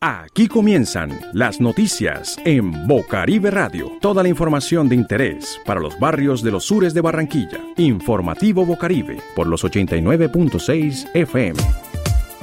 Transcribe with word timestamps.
Aquí 0.00 0.48
comienzan 0.48 1.16
las 1.32 1.60
noticias 1.60 2.36
en 2.44 2.88
Bocaribe 2.88 3.52
Radio. 3.52 3.92
Toda 4.00 4.24
la 4.24 4.28
información 4.28 4.88
de 4.88 4.96
interés 4.96 5.60
para 5.64 5.78
los 5.78 5.96
barrios 6.00 6.42
de 6.42 6.50
los 6.50 6.64
sures 6.64 6.92
de 6.92 7.02
Barranquilla. 7.02 7.60
Informativo 7.76 8.66
Bocaribe 8.66 9.20
por 9.36 9.46
los 9.46 9.62
89.6 9.62 11.14
FM. 11.14 11.60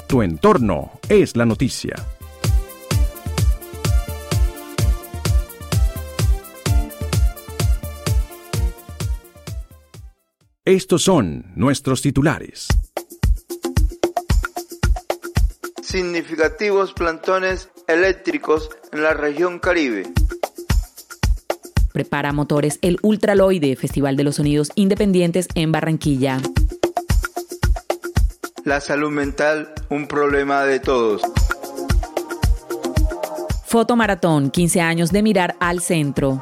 Tu 0.08 0.21
entorno 0.21 0.92
es 1.10 1.36
la 1.36 1.46
noticia. 1.46 1.96
Estos 10.70 11.02
son 11.02 11.46
nuestros 11.56 12.04
titulares. 12.04 12.68
significativos 15.82 16.94
plantones 16.94 17.72
eléctricos 17.88 18.70
en 18.91 19.02
la 19.02 19.16
región 19.16 19.58
Caribe. 19.58 20.04
Prepara 21.91 22.34
motores 22.34 22.77
el 22.84 23.00
Ultraloide, 23.02 23.76
Festival 23.76 24.16
de 24.16 24.24
los 24.24 24.36
Sonidos 24.36 24.70
Independientes 24.76 25.48
en 25.55 25.72
Barranquilla. 25.72 26.40
La 28.63 28.80
salud 28.80 29.10
mental, 29.10 29.74
un 29.90 30.08
problema 30.08 30.66
de 30.66 30.80
todos. 30.80 31.24
Fotomaratón, 33.66 34.52
15 34.52 34.82
años 34.82 35.12
de 35.12 35.24
mirar 35.24 35.55
al 35.60 35.82
centro. 35.82 36.40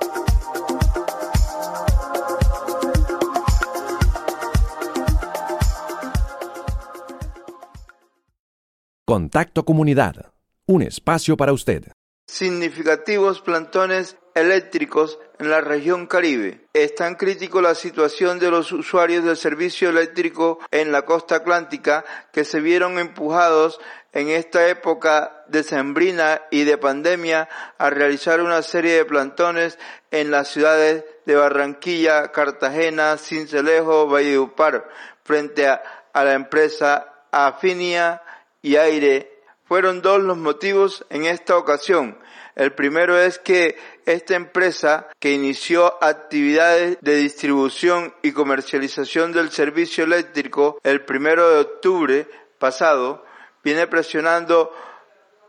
Contacto 9.10 9.64
Comunidad, 9.64 10.34
un 10.66 10.82
espacio 10.82 11.38
para 11.38 11.54
usted. 11.54 11.94
Significativos 12.28 13.40
plantones 13.40 14.18
eléctricos 14.36 15.18
en 15.40 15.50
la 15.50 15.62
región 15.62 16.08
Caribe. 16.08 16.68
Es 16.74 16.94
tan 16.94 17.16
crítico 17.16 17.62
la 17.62 17.74
situación 17.74 18.38
de 18.38 18.52
los 18.52 18.74
usuarios 18.74 19.24
del 19.24 19.38
servicio 19.38 19.92
eléctrico 19.92 20.60
en 20.72 20.92
la 20.92 21.04
costa 21.04 21.38
atlántica 21.38 22.04
que 22.34 22.44
se 22.44 22.60
vieron 22.60 23.00
empujados 23.00 23.80
en 24.12 24.28
esta 24.28 24.68
época 24.68 25.46
decembrina 25.48 26.42
y 26.52 26.66
de 26.66 26.78
pandemia 26.78 27.48
a 27.78 27.90
realizar 27.90 28.42
una 28.42 28.62
serie 28.62 28.96
de 28.96 29.06
plantones 29.06 29.80
en 30.12 30.32
las 30.32 30.50
ciudades 30.50 31.06
de 31.26 31.36
Barranquilla, 31.36 32.34
Cartagena, 32.34 33.16
Cincelejo, 33.16 34.08
Valledupar, 34.08 34.90
frente 35.24 35.66
a, 35.66 35.82
a 36.12 36.26
la 36.26 36.34
empresa 36.34 37.24
Afinia 37.32 38.22
y 38.62 38.76
aire 38.76 39.32
fueron 39.66 40.02
dos 40.02 40.22
los 40.22 40.38
motivos 40.38 41.06
en 41.10 41.26
esta 41.26 41.58
ocasión. 41.58 42.18
El 42.56 42.74
primero 42.74 43.20
es 43.20 43.38
que 43.38 43.78
esta 44.06 44.36
empresa 44.36 45.08
que 45.20 45.32
inició 45.32 46.02
actividades 46.04 46.98
de 47.02 47.16
distribución 47.16 48.14
y 48.24 48.32
comercialización 48.32 49.32
del 49.32 49.52
servicio 49.52 50.06
eléctrico 50.06 50.80
el 50.84 51.02
primero 51.02 51.50
de 51.50 51.60
octubre 51.60 52.28
pasado 52.58 53.24
viene 53.64 53.86
presionando 53.86 54.74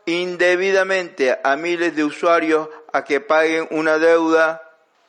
indebidamente 0.04 1.38
a 1.44 1.56
miles 1.56 1.94
de 1.94 2.04
usuarios 2.04 2.68
a 2.92 3.04
que 3.04 3.20
paguen 3.20 3.68
una 3.70 3.98
deuda 3.98 4.62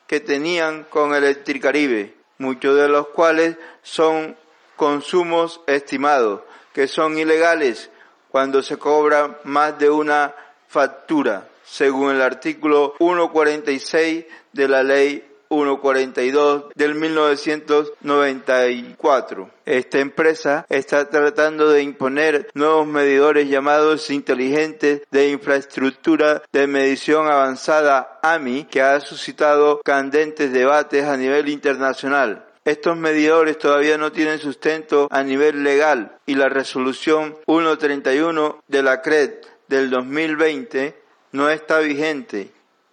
que 0.07 0.19
tenían 0.19 0.83
con 0.83 1.13
Electricaribe, 1.13 2.15
muchos 2.37 2.75
de 2.75 2.87
los 2.87 3.07
cuales 3.09 3.57
son 3.81 4.37
consumos 4.75 5.61
estimados, 5.67 6.41
que 6.79 6.87
son 6.87 7.19
ilegales, 7.19 7.91
cuando 8.31 8.63
se 8.63 8.77
cobra 8.77 9.41
más 9.43 9.77
de 9.77 9.89
una 9.89 10.33
factura, 10.69 11.49
según 11.65 12.11
el 12.11 12.21
artículo 12.21 12.93
146 12.97 14.23
de 14.53 14.67
la 14.69 14.81
ley 14.81 15.29
142 15.49 16.67
del 16.75 16.95
1994. 16.95 19.49
Esta 19.65 19.99
empresa 19.99 20.65
está 20.69 21.09
tratando 21.09 21.69
de 21.69 21.83
imponer 21.83 22.49
nuevos 22.53 22.87
medidores 22.87 23.49
llamados 23.49 24.09
inteligentes 24.09 25.01
de 25.11 25.31
infraestructura 25.31 26.43
de 26.53 26.65
medición 26.65 27.27
avanzada 27.27 28.21
AMI 28.23 28.67
que 28.71 28.81
ha 28.81 29.01
suscitado 29.01 29.81
candentes 29.83 30.53
debates 30.53 31.03
a 31.03 31.17
nivel 31.17 31.49
internacional. 31.49 32.45
Estos 32.69 32.95
medidores 32.97 33.57
todavía 33.57 33.97
no 33.97 34.11
tienen 34.11 34.37
sustento 34.37 35.07
a 35.09 35.23
nivel 35.23 35.63
legal 35.63 36.19
y 36.27 36.35
la 36.35 36.49
resolución 36.49 37.35
131 37.47 38.61
de 38.67 38.83
la 38.83 39.01
CRED 39.01 39.39
del 39.67 39.89
2020 39.89 40.95
no 41.31 41.49
está 41.49 41.79
vigente 41.79 42.51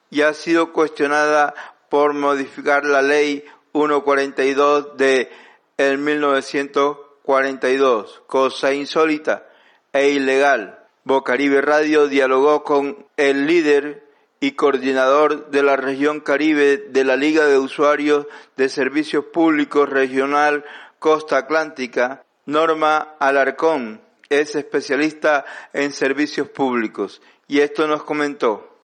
y 0.08 0.22
ha 0.22 0.32
sido 0.32 0.72
cuestionada 0.72 1.52
por 1.90 2.14
modificar 2.14 2.86
la 2.86 3.02
ley 3.02 3.44
142 3.74 4.96
de 4.96 5.30
el 5.76 5.98
1942, 5.98 8.22
cosa 8.26 8.72
insólita 8.72 9.46
e 9.92 10.08
ilegal. 10.08 10.86
Bocaribe 11.04 11.60
Radio 11.60 12.08
dialogó 12.08 12.64
con 12.64 13.04
el 13.18 13.46
líder 13.46 14.05
y 14.40 14.52
coordinador 14.52 15.50
de 15.50 15.62
la 15.62 15.76
región 15.76 16.20
Caribe 16.20 16.76
de 16.76 17.04
la 17.04 17.16
Liga 17.16 17.46
de 17.46 17.58
Usuarios 17.58 18.26
de 18.56 18.68
Servicios 18.68 19.24
Públicos 19.32 19.88
Regional 19.88 20.64
Costa 20.98 21.38
Atlántica, 21.38 22.24
Norma 22.46 23.16
Alarcón, 23.18 24.00
es 24.28 24.54
especialista 24.56 25.44
en 25.72 25.92
servicios 25.92 26.48
públicos 26.48 27.22
y 27.46 27.60
esto 27.60 27.86
nos 27.86 28.02
comentó. 28.04 28.82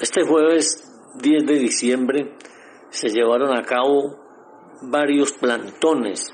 Este 0.00 0.22
jueves 0.26 0.90
10 1.20 1.46
de 1.46 1.54
diciembre 1.54 2.32
se 2.90 3.08
llevaron 3.08 3.56
a 3.56 3.62
cabo 3.62 4.24
varios 4.82 5.32
plantones 5.32 6.32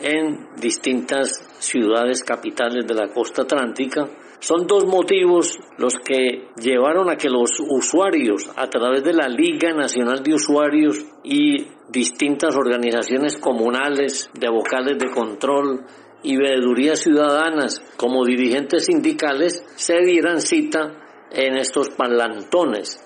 en 0.00 0.48
distintas 0.56 1.30
ciudades 1.60 2.24
capitales 2.24 2.86
de 2.86 2.94
la 2.94 3.12
costa 3.12 3.42
atlántica 3.42 4.08
son 4.44 4.66
dos 4.66 4.84
motivos 4.84 5.58
los 5.78 5.94
que 6.04 6.50
llevaron 6.60 7.08
a 7.08 7.16
que 7.16 7.30
los 7.30 7.50
usuarios, 7.60 8.50
a 8.54 8.68
través 8.68 9.02
de 9.02 9.14
la 9.14 9.26
Liga 9.26 9.72
Nacional 9.72 10.22
de 10.22 10.34
Usuarios 10.34 11.02
y 11.22 11.66
distintas 11.88 12.54
organizaciones 12.54 13.38
comunales, 13.38 14.28
de 14.34 14.50
vocales 14.50 14.98
de 14.98 15.10
control 15.10 15.86
y 16.22 16.36
veedurías 16.36 17.00
ciudadanas, 17.00 17.80
como 17.96 18.22
dirigentes 18.26 18.84
sindicales, 18.84 19.64
se 19.76 19.98
dieran 20.00 20.42
cita 20.42 20.92
en 21.30 21.56
estos 21.56 21.88
parlantones 21.88 23.02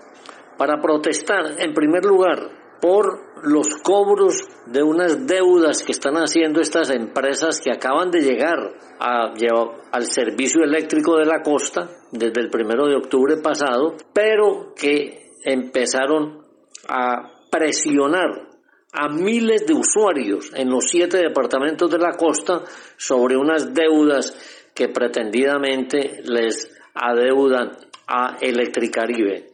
para 0.56 0.82
protestar, 0.82 1.54
en 1.60 1.72
primer 1.72 2.04
lugar, 2.04 2.50
por 2.80 3.27
los 3.42 3.68
cobros 3.82 4.44
de 4.66 4.82
unas 4.82 5.26
deudas 5.26 5.82
que 5.82 5.92
están 5.92 6.14
haciendo 6.16 6.60
estas 6.60 6.90
empresas 6.90 7.60
que 7.60 7.72
acaban 7.72 8.10
de 8.10 8.20
llegar 8.20 8.58
al 8.98 10.04
servicio 10.06 10.62
eléctrico 10.62 11.16
de 11.16 11.26
la 11.26 11.42
costa 11.42 11.88
desde 12.12 12.40
el 12.40 12.50
primero 12.50 12.86
de 12.86 12.96
octubre 12.96 13.36
pasado, 13.42 13.96
pero 14.12 14.74
que 14.74 15.30
empezaron 15.44 16.42
a 16.88 17.32
presionar 17.50 18.48
a 18.92 19.08
miles 19.08 19.66
de 19.66 19.74
usuarios 19.74 20.50
en 20.54 20.70
los 20.70 20.88
siete 20.88 21.18
departamentos 21.18 21.90
de 21.90 21.98
la 21.98 22.16
costa 22.16 22.62
sobre 22.96 23.36
unas 23.36 23.72
deudas 23.74 24.70
que 24.74 24.88
pretendidamente 24.88 26.22
les 26.24 26.70
adeudan 26.94 27.76
a 28.06 28.36
Electricaribe. 28.40 29.50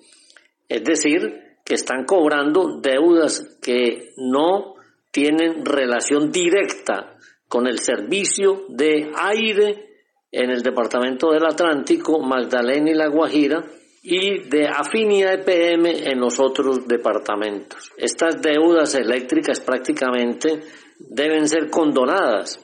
Es 0.68 0.84
decir, 0.84 1.43
que 1.64 1.74
están 1.74 2.04
cobrando 2.04 2.78
deudas 2.80 3.58
que 3.62 4.12
no 4.16 4.74
tienen 5.10 5.64
relación 5.64 6.30
directa 6.30 7.16
con 7.48 7.66
el 7.66 7.78
servicio 7.78 8.64
de 8.68 9.10
aire 9.16 9.94
en 10.30 10.50
el 10.50 10.62
departamento 10.62 11.30
del 11.30 11.46
Atlántico, 11.46 12.18
Magdalena 12.20 12.90
y 12.90 12.94
La 12.94 13.08
Guajira, 13.08 13.64
y 14.02 14.40
de 14.50 14.66
afinidad 14.66 15.48
EPM 15.48 15.86
en 15.86 16.20
los 16.20 16.38
otros 16.38 16.86
departamentos. 16.86 17.90
Estas 17.96 18.42
deudas 18.42 18.94
eléctricas 18.96 19.60
prácticamente 19.60 20.60
deben 20.98 21.48
ser 21.48 21.70
condonadas, 21.70 22.60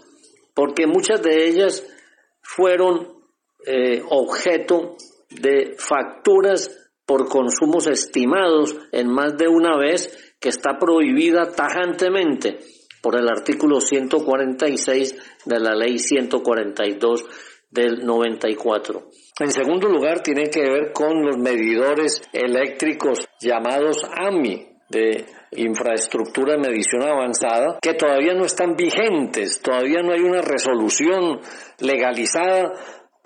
porque 0.53 0.87
muchas 0.87 1.23
de 1.23 1.47
ellas 1.47 1.87
fueron 2.43 3.21
eh, 3.65 4.03
objeto 4.11 4.97
de 5.31 5.77
facturas 5.79 6.90
por 7.11 7.29
consumos 7.29 7.89
estimados 7.89 8.77
en 8.93 9.09
más 9.09 9.37
de 9.37 9.49
una 9.49 9.77
vez 9.77 10.33
que 10.39 10.49
está 10.49 10.79
prohibida 10.79 11.51
tajantemente 11.51 12.61
por 13.03 13.17
el 13.17 13.29
artículo 13.29 13.81
146 13.81 15.17
de 15.45 15.59
la 15.59 15.75
ley 15.75 15.99
142 15.99 17.25
del 17.69 18.07
94. 18.07 19.09
En 19.41 19.51
segundo 19.51 19.89
lugar, 19.89 20.23
tiene 20.23 20.51
que 20.51 20.61
ver 20.61 20.93
con 20.93 21.27
los 21.27 21.37
medidores 21.37 22.23
eléctricos 22.33 23.19
llamados 23.41 24.05
AMI 24.05 24.69
de 24.89 25.27
infraestructura 25.57 26.53
de 26.53 26.69
medición 26.69 27.03
avanzada 27.03 27.79
que 27.83 27.95
todavía 27.95 28.35
no 28.35 28.45
están 28.45 28.77
vigentes, 28.77 29.61
todavía 29.61 30.01
no 30.03 30.13
hay 30.13 30.21
una 30.21 30.43
resolución 30.43 31.41
legalizada 31.81 32.73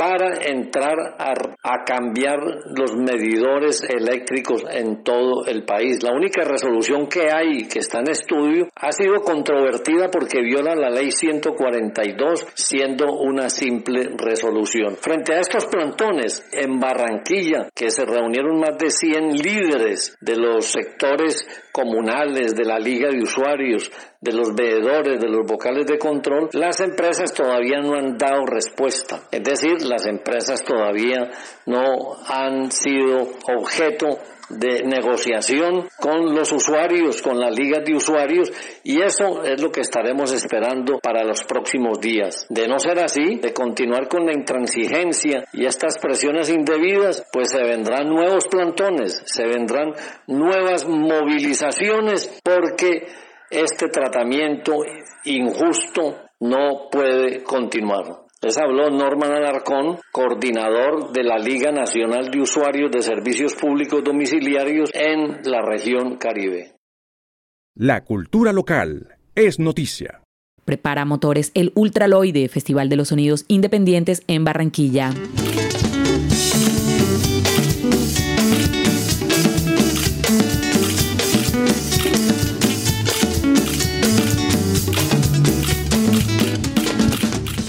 para 0.05 0.35
entrar 0.51 1.17
a, 1.19 1.85
cambiar 1.87 2.39
los 2.77 2.95
medidores 2.95 3.83
eléctricos 3.83 4.63
en 4.71 5.03
todo 5.03 5.47
el 5.47 5.65
país. 5.65 6.03
La 6.03 6.13
única 6.13 6.45
resolución 6.45 7.07
que 7.07 7.33
hay, 7.33 7.67
que 7.69 7.79
está 7.79 8.01
en 8.01 8.11
estudio, 8.11 8.69
ha 8.77 8.93
sido 8.93 9.23
controvertida 9.23 10.11
porque 10.11 10.43
viola 10.43 10.75
la 10.75 10.91
ley 10.91 11.11
142, 11.11 12.47
siendo 12.53 13.15
una 13.15 13.49
simple 13.49 14.11
resolución. 14.19 14.97
Frente 14.97 15.33
a 15.33 15.41
estos 15.41 15.65
plantones, 15.67 16.47
en 16.53 16.79
Barranquilla, 16.79 17.71
que 17.75 17.89
se 17.89 18.05
reunieron 18.05 18.61
más 18.61 18.77
de 18.77 18.91
100 18.91 19.39
líderes 19.39 20.19
de 20.21 20.37
los 20.37 20.67
sectores 20.67 21.49
comunales, 21.73 22.55
de 22.55 22.65
la 22.67 22.79
Liga 22.79 23.09
de 23.09 23.23
Usuarios, 23.23 23.91
de 24.25 24.33
los 24.33 24.55
veedores, 24.55 25.21
de 25.21 25.29
los 25.29 25.47
vocales 25.47 25.87
de 25.87 25.99
control, 25.99 26.49
las 26.55 26.81
empresas 26.81 27.33
todavía 27.35 27.81
no 27.81 27.95
han 27.95 28.17
dado 28.17 28.47
respuesta. 28.47 29.21
Es 29.31 29.45
decir, 29.45 29.83
las 29.83 30.07
empresas 30.07 30.65
todavía 30.65 31.31
no 31.67 32.17
han 32.27 32.71
sido 32.73 33.29
objeto 33.55 34.19
de 34.49 34.83
negociación 34.85 35.89
con 35.99 36.35
los 36.35 36.53
usuarios, 36.53 37.23
con 37.23 37.39
las 37.39 37.57
ligas 37.57 37.85
de 37.85 37.95
usuarios 37.95 38.53
y 38.83 39.01
eso 39.01 39.43
es 39.43 39.61
lo 39.61 39.71
que 39.71 39.81
estaremos 39.81 40.33
esperando 40.33 40.99
para 41.01 41.25
los 41.25 41.45
próximos 41.45 42.01
días. 42.01 42.47
De 42.49 42.69
no 42.69 42.79
ser 42.79 42.99
así, 43.01 43.37
de 43.37 43.53
continuar 43.53 44.09
con 44.09 44.27
la 44.27 44.33
intransigencia 44.33 45.45
y 45.53 45.67
estas 45.67 45.99
presiones 45.99 46.51
indebidas, 46.51 47.27
pues 47.33 47.51
se 47.51 47.63
vendrán 47.63 48.09
nuevos 48.09 48.47
plantones, 48.47 49.23
se 49.27 49.47
vendrán 49.47 49.93
nuevas 50.27 50.87
movilizaciones 50.87 52.41
porque 52.43 53.07
este 53.55 53.89
tratamiento 53.89 54.73
injusto 55.25 56.17
no 56.41 56.89
puede 56.91 57.43
continuar. 57.45 58.25
Les 58.43 58.59
habló 58.59 58.91
Norman 58.91 59.33
Alarcón, 59.33 59.99
coordinador 60.13 61.13
de 61.13 61.23
la 61.23 61.39
Liga 61.39 61.73
Nacional 61.73 62.31
de 62.31 62.43
Usuarios 62.43 62.91
de 62.91 63.01
Servicios 63.01 63.55
Públicos 63.55 64.03
Domiciliarios 64.05 64.91
en 64.93 65.41
la 65.45 65.63
región 65.63 66.17
Caribe. 66.17 66.75
La 67.75 68.05
cultura 68.05 68.53
local 68.53 69.17
es 69.35 69.59
noticia. 69.59 70.21
Prepara 70.65 71.05
motores 71.05 71.53
el 71.55 71.73
Ultraloide, 71.75 72.49
Festival 72.49 72.89
de 72.89 72.97
los 72.97 73.09
Sonidos 73.09 73.45
Independientes 73.49 74.23
en 74.27 74.45
Barranquilla. 74.45 75.11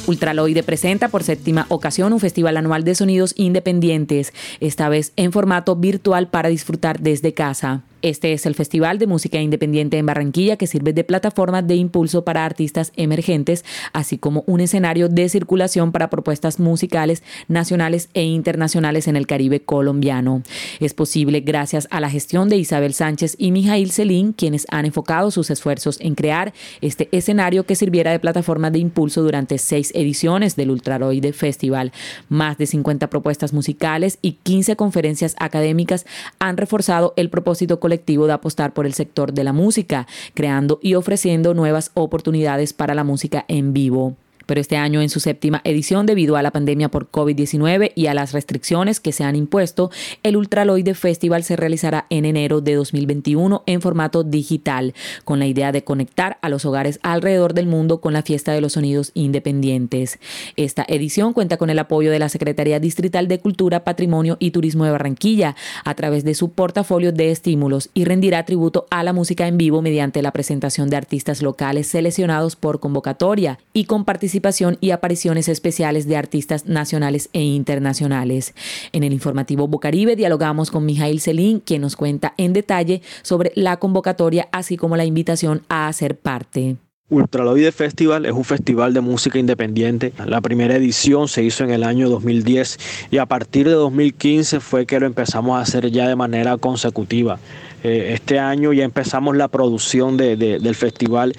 Ultraloide 0.08 0.64
presenta 0.64 1.10
por 1.10 1.24
séptima 1.24 1.66
ocasión 1.70 2.14
un 2.14 2.20
festival 2.20 2.58
anual 2.58 2.84
de 2.84 2.96
sonidos 2.96 3.34
independientes, 3.38 4.34
esta 4.60 4.90
vez 4.90 5.14
en 5.16 5.32
formato 5.32 5.76
virtual 5.76 6.28
para 6.28 6.50
disfrutar 6.50 7.00
desde 7.00 7.34
casa. 7.34 7.84
Este 8.06 8.34
es 8.34 8.46
el 8.46 8.54
Festival 8.54 9.00
de 9.00 9.08
Música 9.08 9.42
Independiente 9.42 9.98
en 9.98 10.06
Barranquilla 10.06 10.58
que 10.58 10.68
sirve 10.68 10.94
de 10.94 11.04
plataforma 11.04 11.64
de 11.64 11.74
impulso 11.74 12.24
para 12.24 12.46
artistas 12.46 12.92
emergentes, 12.98 13.66
así 13.94 14.20
como 14.20 14.44
un 14.46 14.60
escenario 14.60 15.10
de 15.10 15.28
circulación 15.28 15.92
para 15.92 16.12
propuestas 16.12 16.60
musicales 16.60 17.24
nacionales 17.48 18.10
e 18.14 18.22
internacionales 18.22 19.08
en 19.08 19.16
el 19.16 19.26
Caribe 19.26 19.62
colombiano. 19.62 20.44
Es 20.80 20.94
posible 20.94 21.40
gracias 21.40 21.88
a 21.90 22.00
la 22.00 22.12
gestión 22.12 22.48
de 22.48 22.58
Isabel 22.58 22.94
Sánchez 22.94 23.38
y 23.40 23.50
Mijail 23.50 23.90
Celín, 23.90 24.34
quienes 24.34 24.68
han 24.70 24.86
enfocado 24.86 25.32
sus 25.32 25.50
esfuerzos 25.50 26.00
en 26.00 26.14
crear 26.14 26.54
este 26.82 27.10
escenario 27.12 27.66
que 27.66 27.74
sirviera 27.74 28.12
de 28.12 28.20
plataforma 28.20 28.70
de 28.70 28.78
impulso 28.78 29.24
durante 29.24 29.58
seis 29.58 29.92
ediciones 29.96 30.56
del 30.56 30.70
Ultraroide 30.70 31.34
Festival. 31.34 31.92
Más 32.30 32.60
de 32.60 32.68
50 32.68 33.10
propuestas 33.10 33.52
musicales 33.52 34.20
y 34.22 34.34
15 34.44 34.76
conferencias 34.76 35.36
académicas 35.40 36.06
han 36.38 36.58
reforzado 36.58 37.16
el 37.18 37.32
propósito 37.32 37.80
colectivo 37.80 37.95
de 38.28 38.34
apostar 38.34 38.74
por 38.74 38.86
el 38.86 38.94
sector 38.94 39.34
de 39.34 39.44
la 39.44 39.54
música, 39.54 40.08
creando 40.34 40.80
y 40.82 40.96
ofreciendo 40.96 41.54
nuevas 41.54 41.92
oportunidades 41.94 42.74
para 42.74 42.96
la 42.96 43.04
música 43.04 43.46
en 43.48 43.74
vivo 43.74 44.16
pero 44.46 44.62
este 44.62 44.78
año 44.78 45.02
en 45.02 45.10
su 45.10 45.20
séptima 45.20 45.62
edición 45.64 46.06
debido 46.06 46.36
a 46.36 46.44
la 46.44 46.52
pandemia 46.52 46.90
por 46.90 47.10
COVID-19 47.10 47.92
y 47.96 48.08
a 48.08 48.14
las 48.14 48.34
restricciones 48.34 49.00
que 49.00 49.12
se 49.12 49.24
han 49.24 49.36
impuesto, 49.36 49.92
el 50.24 50.38
Ultraloide 50.38 50.94
Festival 50.94 51.44
se 51.44 51.56
realizará 51.56 52.06
en 52.10 52.26
enero 52.26 52.62
de 52.62 52.76
2021 52.76 53.64
en 53.66 53.82
formato 53.82 54.24
digital, 54.24 54.94
con 55.24 55.40
la 55.40 55.48
idea 55.48 55.72
de 55.72 55.84
conectar 55.84 56.38
a 56.42 56.50
los 56.50 56.66
hogares 56.66 57.00
alrededor 57.04 57.54
del 57.54 57.68
mundo 57.68 58.02
con 58.02 58.14
la 58.14 58.22
fiesta 58.22 58.54
de 58.54 58.62
los 58.62 58.74
sonidos 58.74 59.12
independientes. 59.14 60.20
Esta 60.56 60.86
edición 60.88 61.34
cuenta 61.34 61.58
con 61.58 61.70
el 61.70 61.80
apoyo 61.80 62.12
de 62.12 62.20
la 62.20 62.30
Secretaría 62.30 62.80
Distrital 62.80 63.28
de 63.28 63.40
Cultura, 63.40 63.84
Patrimonio 63.84 64.38
y 64.40 64.52
Turismo 64.52 64.86
de 64.86 64.92
Barranquilla 64.92 65.56
a 65.84 65.94
través 65.96 66.24
de 66.24 66.36
su 66.36 66.52
portafolio 66.52 67.12
de 67.12 67.32
estímulos 67.32 67.90
y 67.94 68.06
rendirá 68.06 68.46
tributo 68.46 68.86
a 68.90 69.04
la 69.04 69.14
música 69.14 69.48
en 69.48 69.58
vivo 69.58 69.82
mediante 69.82 70.22
la 70.22 70.32
presentación 70.32 70.90
de 70.90 70.98
artistas 70.98 71.42
locales 71.42 71.88
seleccionados 71.88 72.56
por 72.56 72.80
convocatoria 72.80 73.60
y 73.74 73.86
con 73.86 74.06
participación 74.06 74.35
participación 74.36 74.78
y 74.82 74.92
apariciones 74.92 75.48
especiales 75.48 76.08
de 76.08 76.18
artistas 76.18 76.66
nacionales 76.66 77.30
e 77.32 77.42
internacionales. 77.42 78.54
En 78.92 79.04
el 79.04 79.14
informativo 79.14 79.68
Bocaribe 79.68 80.18
dialogamos 80.18 80.72
con 80.72 80.86
Mijail 80.86 81.22
Celín, 81.22 81.62
quien 81.62 81.82
nos 81.82 81.96
cuenta 81.96 82.34
en 82.38 82.52
detalle 82.52 83.02
sobre 83.22 83.54
la 83.56 83.78
convocatoria, 83.78 84.50
así 84.52 84.76
como 84.76 84.98
la 84.98 85.06
invitación 85.06 85.62
a 85.70 85.88
hacer 85.88 86.18
parte. 86.18 86.76
Ultraloide 87.10 87.72
Festival 87.72 88.26
es 88.26 88.34
un 88.34 88.44
festival 88.44 88.94
de 88.94 89.00
música 89.00 89.40
independiente. 89.40 90.12
La 90.26 90.42
primera 90.42 90.76
edición 90.76 91.30
se 91.30 91.44
hizo 91.44 91.64
en 91.64 91.70
el 91.70 91.84
año 91.84 92.10
2010 92.10 92.78
y 93.12 93.20
a 93.20 93.26
partir 93.28 93.68
de 93.68 93.74
2015 93.74 94.60
fue 94.60 94.86
que 94.86 95.00
lo 95.00 95.06
empezamos 95.06 95.58
a 95.58 95.62
hacer 95.62 95.92
ya 95.92 96.10
de 96.10 96.16
manera 96.16 96.58
consecutiva. 96.58 97.40
Eh, 97.84 98.12
este 98.14 98.40
año 98.40 98.74
ya 98.74 98.84
empezamos 98.84 99.38
la 99.38 99.48
producción 99.48 100.18
del 100.18 100.76
festival 100.76 101.34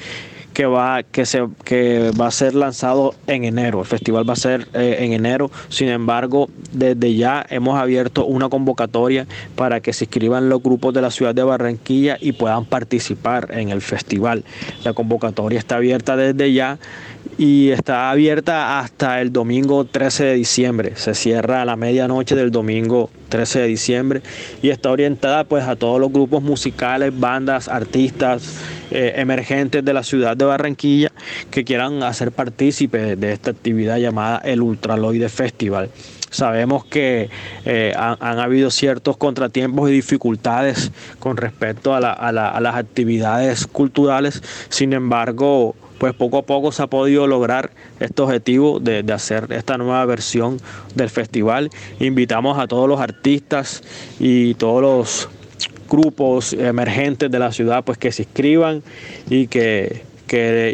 que 0.56 0.64
va, 0.64 1.02
que 1.02 1.26
se, 1.26 1.46
que 1.64 2.12
va 2.18 2.28
a 2.28 2.30
ser 2.30 2.54
lanzado 2.54 3.14
en 3.26 3.44
enero. 3.44 3.80
El 3.80 3.84
festival 3.84 4.26
va 4.26 4.32
a 4.32 4.36
ser 4.36 4.66
eh, 4.72 4.96
en 5.00 5.12
enero. 5.12 5.50
Sin 5.68 5.90
embargo, 5.90 6.48
desde 6.72 7.14
ya 7.14 7.44
hemos 7.50 7.78
abierto 7.78 8.24
una 8.24 8.48
convocatoria 8.48 9.26
para 9.54 9.80
que 9.80 9.92
se 9.92 10.06
inscriban 10.06 10.48
los 10.48 10.62
grupos 10.62 10.94
de 10.94 11.02
la 11.02 11.10
ciudad 11.10 11.34
de 11.34 11.42
Barranquilla 11.42 12.16
y 12.22 12.32
puedan 12.32 12.64
participar 12.64 13.48
en 13.50 13.68
el 13.68 13.82
festival. 13.82 14.44
La 14.82 14.94
convocatoria 14.94 15.58
está 15.58 15.76
abierta 15.76 16.16
desde 16.16 16.50
ya 16.50 16.78
y 17.38 17.70
está 17.70 18.10
abierta 18.10 18.78
hasta 18.78 19.20
el 19.20 19.32
domingo 19.32 19.84
13 19.84 20.24
de 20.24 20.34
diciembre. 20.34 20.92
Se 20.96 21.14
cierra 21.14 21.62
a 21.62 21.64
la 21.64 21.76
medianoche 21.76 22.34
del 22.34 22.50
domingo 22.50 23.10
13 23.28 23.60
de 23.60 23.66
diciembre 23.66 24.22
y 24.62 24.70
está 24.70 24.90
orientada 24.90 25.44
pues 25.44 25.64
a 25.64 25.76
todos 25.76 26.00
los 26.00 26.10
grupos 26.12 26.42
musicales, 26.42 27.18
bandas, 27.18 27.68
artistas 27.68 28.60
eh, 28.90 29.14
emergentes 29.16 29.84
de 29.84 29.92
la 29.92 30.02
ciudad 30.02 30.36
de 30.36 30.46
Barranquilla 30.46 31.12
que 31.50 31.64
quieran 31.64 32.02
hacer 32.02 32.32
partícipe 32.32 33.16
de 33.16 33.32
esta 33.32 33.50
actividad 33.50 33.98
llamada 33.98 34.38
el 34.38 34.62
Ultraloide 34.62 35.28
Festival. 35.28 35.90
Sabemos 36.30 36.84
que 36.84 37.30
eh, 37.64 37.94
han, 37.96 38.38
habido 38.38 38.70
ciertos 38.70 39.16
contratiempos 39.16 39.88
y 39.88 39.92
dificultades 39.92 40.90
con 41.18 41.36
respecto 41.36 41.94
a, 41.94 41.98
a 41.98 42.32
las 42.32 42.74
actividades 42.74 43.66
culturales, 43.66 44.42
sin 44.68 44.92
embargo, 44.92 45.74
pues 45.98 46.14
poco 46.14 46.38
a 46.38 46.42
poco 46.42 46.72
se 46.72 46.82
ha 46.82 46.86
podido 46.86 47.26
lograr 47.26 47.70
este 48.00 48.22
objetivo 48.22 48.80
de, 48.80 49.04
hacer 49.12 49.46
esta 49.50 49.78
nueva 49.78 50.04
versión 50.04 50.58
del 50.94 51.10
festival. 51.10 51.70
Invitamos 52.00 52.58
a 52.58 52.66
todos 52.66 52.88
los 52.88 53.00
artistas 53.00 53.82
y 54.18 54.54
todos 54.54 54.82
los 54.82 55.28
grupos 55.88 56.52
emergentes 56.52 57.30
de 57.30 57.38
la 57.38 57.52
ciudad 57.52 57.84
pues 57.84 57.96
que 57.98 58.12
se 58.12 58.22
inscriban 58.22 58.82
y 59.30 59.46
que, 59.46 60.04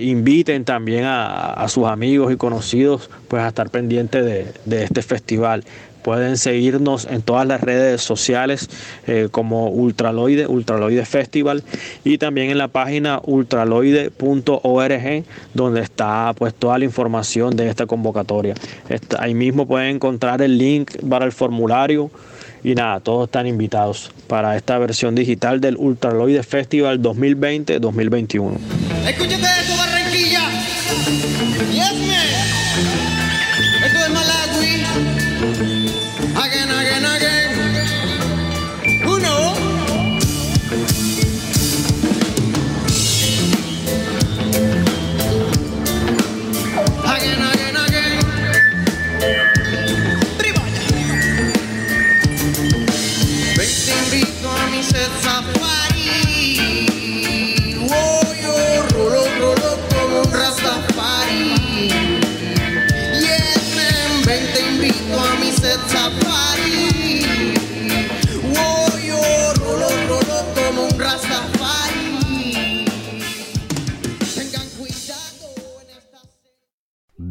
inviten 0.00 0.64
también 0.64 1.04
a, 1.04 1.66
sus 1.68 1.84
amigos 1.86 2.32
y 2.32 2.36
conocidos 2.36 3.10
pues 3.28 3.42
a 3.42 3.48
estar 3.48 3.68
pendientes 3.68 4.54
de 4.64 4.82
este 4.82 5.02
festival. 5.02 5.64
Pueden 6.02 6.36
seguirnos 6.36 7.06
en 7.06 7.22
todas 7.22 7.46
las 7.46 7.60
redes 7.60 8.02
sociales 8.02 8.68
eh, 9.06 9.28
como 9.30 9.68
Ultraloide, 9.68 10.46
Ultraloide 10.46 11.04
Festival 11.04 11.62
y 12.04 12.18
también 12.18 12.50
en 12.50 12.58
la 12.58 12.68
página 12.68 13.20
ultraloide.org 13.24 15.24
donde 15.54 15.80
está 15.80 16.34
pues 16.36 16.54
toda 16.54 16.78
la 16.78 16.84
información 16.84 17.56
de 17.56 17.68
esta 17.68 17.86
convocatoria. 17.86 18.54
ahí 19.18 19.34
mismo 19.34 19.66
pueden 19.66 19.96
encontrar 19.96 20.42
el 20.42 20.58
link 20.58 20.92
para 21.08 21.24
el 21.24 21.32
formulario 21.32 22.10
y 22.64 22.74
nada, 22.74 23.00
todos 23.00 23.26
están 23.26 23.46
invitados 23.46 24.10
para 24.28 24.56
esta 24.56 24.78
versión 24.78 25.14
digital 25.14 25.60
del 25.60 25.76
Ultraloide 25.76 26.42
Festival 26.44 27.02
2020-2021. 27.02 28.58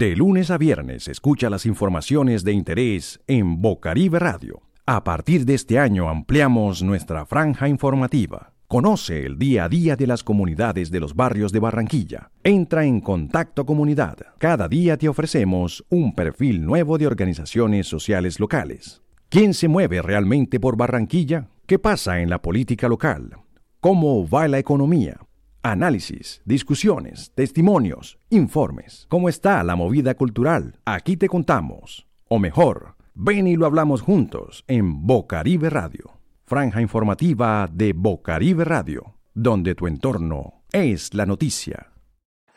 De 0.01 0.15
lunes 0.15 0.49
a 0.49 0.57
viernes 0.57 1.07
escucha 1.07 1.47
las 1.51 1.67
informaciones 1.67 2.43
de 2.43 2.53
interés 2.53 3.21
en 3.27 3.61
Bocaribe 3.61 4.17
Radio. 4.17 4.63
A 4.87 5.03
partir 5.03 5.45
de 5.45 5.53
este 5.53 5.77
año 5.77 6.09
ampliamos 6.09 6.81
nuestra 6.81 7.23
franja 7.27 7.69
informativa. 7.69 8.51
Conoce 8.67 9.27
el 9.27 9.37
día 9.37 9.65
a 9.65 9.69
día 9.69 9.95
de 9.95 10.07
las 10.07 10.23
comunidades 10.23 10.89
de 10.89 10.99
los 10.99 11.15
barrios 11.15 11.51
de 11.51 11.59
Barranquilla. 11.59 12.31
Entra 12.43 12.83
en 12.83 12.99
Contacto 12.99 13.63
Comunidad. 13.63 14.17
Cada 14.39 14.67
día 14.67 14.97
te 14.97 15.07
ofrecemos 15.07 15.85
un 15.89 16.15
perfil 16.15 16.65
nuevo 16.65 16.97
de 16.97 17.05
organizaciones 17.05 17.85
sociales 17.85 18.39
locales. 18.39 19.03
¿Quién 19.29 19.53
se 19.53 19.67
mueve 19.67 20.01
realmente 20.01 20.59
por 20.59 20.77
Barranquilla? 20.77 21.49
¿Qué 21.67 21.77
pasa 21.77 22.21
en 22.21 22.31
la 22.31 22.41
política 22.41 22.87
local? 22.87 23.35
¿Cómo 23.79 24.27
va 24.27 24.47
la 24.47 24.57
economía? 24.57 25.19
Análisis, 25.63 26.41
discusiones, 26.43 27.33
testimonios, 27.35 28.17
informes. 28.31 29.05
¿Cómo 29.09 29.29
está 29.29 29.63
la 29.63 29.75
movida 29.75 30.15
cultural? 30.15 30.79
Aquí 30.85 31.17
te 31.17 31.29
contamos. 31.29 32.07
O 32.27 32.39
mejor, 32.39 32.95
ven 33.13 33.45
y 33.45 33.55
lo 33.57 33.67
hablamos 33.67 34.01
juntos 34.01 34.63
en 34.67 35.05
Bocaribe 35.05 35.69
Radio. 35.69 36.17
Franja 36.45 36.81
informativa 36.81 37.69
de 37.71 37.93
Bocaribe 37.93 38.65
Radio, 38.65 39.19
donde 39.35 39.75
tu 39.75 39.85
entorno 39.85 40.63
es 40.71 41.13
la 41.13 41.27
noticia. 41.27 41.90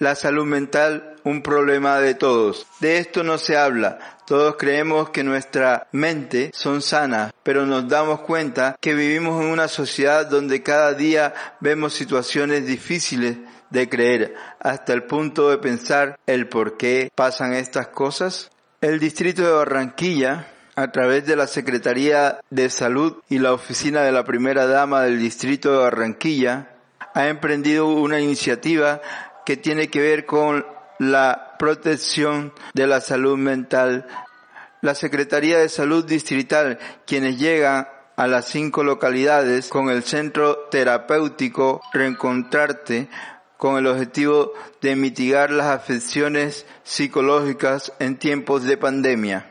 La 0.04 0.14
salud 0.14 0.44
mental, 0.44 1.16
un 1.25 1.40
problema 1.40 1.99
de 1.99 2.14
todos. 2.14 2.66
De 2.78 2.99
esto 2.99 3.25
no 3.25 3.38
se 3.38 3.56
habla. 3.56 4.18
Todos 4.26 4.56
creemos 4.58 5.08
que 5.08 5.25
nuestra 5.25 5.87
mente 5.92 6.50
son 6.52 6.82
sanas, 6.82 7.32
pero 7.42 7.64
nos 7.64 7.88
damos 7.88 8.20
cuenta 8.20 8.76
que 8.82 8.92
vivimos 8.92 9.42
en 9.42 9.49
una 9.49 9.66
sociedad 9.66 10.26
donde 10.26 10.62
cada 10.62 10.92
día 10.92 11.32
vemos 11.61 11.94
situaciones 11.94 12.66
difíciles 12.66 13.38
de 13.70 13.88
creer, 13.88 14.34
hasta 14.61 14.92
el 14.92 15.04
punto 15.04 15.49
de 15.49 15.56
pensar 15.56 16.18
el 16.26 16.50
por 16.50 16.76
qué 16.76 17.11
pasan 17.14 17.54
estas 17.54 17.88
cosas. 17.88 18.50
El 18.82 19.00
distrito 19.00 19.40
de 19.42 19.52
Barranquilla 19.52 20.49
a 20.76 20.92
través 20.92 21.25
de 21.25 21.34
la 21.34 21.46
Secretaría 21.46 22.40
de 22.50 22.68
Salud 22.68 23.23
y 23.30 23.38
la 23.38 23.54
Oficina 23.54 24.02
de 24.02 24.12
la 24.12 24.25
Primera 24.25 24.66
Dama 24.66 25.00
del 25.00 25.18
Distrito 25.18 25.73
de 25.73 25.78
Barranquilla, 25.78 26.73
ha 27.14 27.28
emprendido 27.28 27.87
una 27.87 28.20
iniciativa 28.20 29.00
que 29.44 29.56
tiene 29.56 29.88
que 29.88 30.00
ver 30.00 30.26
con 30.26 30.66
la 30.98 31.56
protección 31.58 32.52
de 32.72 32.86
la 32.86 33.00
salud 33.00 33.36
mental. 33.36 34.06
La 34.80 34.94
Secretaría 34.94 35.58
de 35.58 35.68
Salud 35.68 36.04
Distrital, 36.04 36.78
quienes 37.06 37.38
llegan 37.38 37.88
a 38.16 38.26
las 38.26 38.46
cinco 38.46 38.84
localidades 38.84 39.68
con 39.68 39.88
el 39.90 40.04
centro 40.04 40.68
terapéutico 40.70 41.80
Reencontrarte, 41.92 43.08
con 43.56 43.76
el 43.78 43.86
objetivo 43.86 44.52
de 44.82 44.94
mitigar 44.94 45.50
las 45.50 45.68
afecciones 45.68 46.66
psicológicas 46.82 47.92
en 47.98 48.18
tiempos 48.18 48.64
de 48.64 48.76
pandemia. 48.76 49.50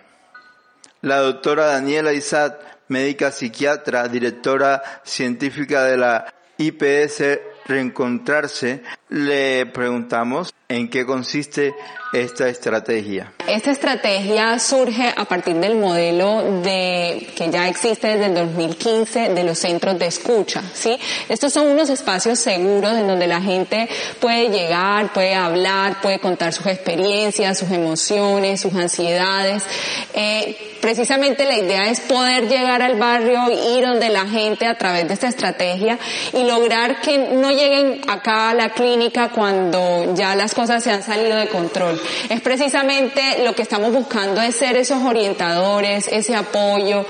La 1.02 1.18
doctora 1.18 1.66
Daniela 1.66 2.14
Isat, 2.14 2.62
médica 2.88 3.32
psiquiatra, 3.32 4.08
directora 4.08 4.84
científica 5.04 5.84
de 5.84 5.98
la 5.98 6.34
IPS 6.58 7.40
Reencontrarse, 7.66 8.84
le 9.10 9.66
preguntamos 9.68 10.54
en 10.68 10.90
qué 10.90 11.06
consiste 11.06 11.76
esta 12.14 12.48
estrategia. 12.48 13.34
Esta 13.48 13.72
estrategia 13.72 14.58
surge 14.60 15.14
a 15.16 15.26
partir 15.26 15.56
del 15.56 15.76
modelo 15.76 16.62
de 16.62 17.28
que 17.36 17.50
ya 17.50 17.68
existe 17.68 18.08
desde 18.08 18.28
el 18.28 18.36
2015 18.36 19.30
de 19.30 19.44
los 19.44 19.58
centros 19.58 19.98
de 19.98 20.08
escucha, 20.08 20.62
¿sí? 20.74 20.98
Estos 21.28 21.52
son 21.54 21.68
unos 21.68 21.90
espacios 21.90 22.40
seguros 22.40 22.94
en 22.94 23.08
donde 23.08 23.28
la 23.28 23.42
gente 23.42 23.90
puede 24.20 24.50
llegar, 24.50 25.12
puede 25.12 25.34
hablar, 25.34 26.02
puede 26.02 26.20
contar 26.20 26.54
sus 26.54 26.68
experiencias, 26.68 27.58
sus 27.58 27.72
emociones, 27.72 28.62
sus 28.62 28.74
ansiedades. 28.76 29.64
Eh, 30.14 30.78
precisamente 30.82 31.46
la 31.46 31.58
idea 31.58 31.90
es 31.90 32.00
poder 32.02 32.48
llegar 32.48 32.82
al 32.82 32.96
barrio, 32.96 33.42
ir 33.76 33.86
donde 33.86 34.10
la 34.10 34.28
gente 34.28 34.68
a 34.68 34.78
través 34.78 35.08
de 35.08 35.16
esta 35.16 35.28
estrategia 35.28 35.98
y 36.32 36.44
lograr 36.44 37.02
que 37.02 37.18
no 37.18 37.52
lleguen 37.56 38.02
acá 38.08 38.50
a 38.50 38.54
la 38.54 38.70
clínica 38.70 39.30
cuando 39.30 40.14
ya 40.16 40.36
las 40.36 40.54
cosas 40.54 40.84
se 40.84 40.92
han 40.92 41.04
salido 41.04 41.38
de 41.38 41.48
control. 41.48 42.00
Es 42.30 42.42
precisamente 42.42 43.44
lo 43.44 43.54
que 43.54 43.62
estamos 43.62 43.92
buscando 43.92 44.42
es 44.42 44.56
ser 44.56 44.78
esos 44.78 45.04
orientadores, 45.04 46.08
ese 46.08 46.36
apoyo 46.36 47.06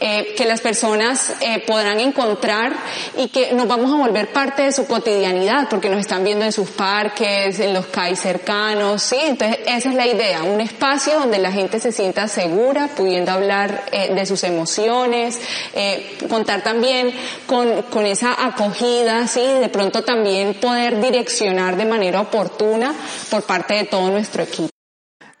eh, 0.00 0.34
que 0.36 0.44
las 0.44 0.60
personas 0.60 1.32
eh, 1.40 1.62
podrán 1.66 2.00
encontrar 2.00 2.74
y 3.16 3.28
que 3.28 3.52
nos 3.54 3.66
vamos 3.66 3.90
a 3.90 3.96
volver 3.96 4.28
parte 4.28 4.62
de 4.62 4.72
su 4.72 4.86
cotidianidad 4.86 5.68
porque 5.70 5.88
nos 5.88 6.00
están 6.00 6.22
viendo 6.22 6.44
en 6.44 6.52
sus 6.52 6.68
parques, 6.70 7.58
en 7.60 7.72
los 7.72 7.86
CAI 7.86 8.14
cercanos, 8.14 9.02
sí, 9.02 9.16
entonces 9.20 9.58
esa 9.66 9.88
es 9.88 9.94
la 9.94 10.06
idea, 10.06 10.42
un 10.42 10.60
espacio 10.60 11.18
donde 11.18 11.38
la 11.38 11.50
gente 11.50 11.80
se 11.80 11.92
sienta 11.92 12.28
segura, 12.28 12.88
pudiendo 12.88 13.32
hablar 13.32 13.84
eh, 13.90 14.14
de 14.14 14.26
sus 14.26 14.44
emociones, 14.44 15.40
contar 16.28 16.62
también 16.62 17.12
con, 17.46 17.82
con 17.82 18.04
esa 18.06 18.46
acogida, 18.46 19.26
sí, 19.26 19.40
de 19.40 19.68
pronto 19.68 19.85
también 19.90 20.54
poder 20.54 21.00
direccionar 21.00 21.76
de 21.76 21.84
manera 21.84 22.20
oportuna 22.20 22.94
por 23.30 23.42
parte 23.42 23.74
de 23.74 23.84
todo 23.84 24.10
nuestro 24.10 24.42
equipo. 24.42 24.70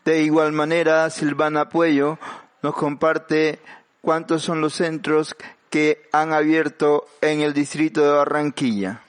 De 0.04 0.22
igual 0.22 0.52
manera, 0.52 1.10
Silvana 1.10 1.68
Puello 1.68 2.18
nos 2.62 2.74
comparte 2.74 3.60
cuántos 4.00 4.42
son 4.42 4.60
los 4.60 4.74
centros 4.74 5.34
que 5.68 6.08
han 6.12 6.32
abierto 6.32 7.06
en 7.20 7.40
el 7.40 7.52
distrito 7.52 8.02
de 8.02 8.10
Barranquilla. 8.10 9.00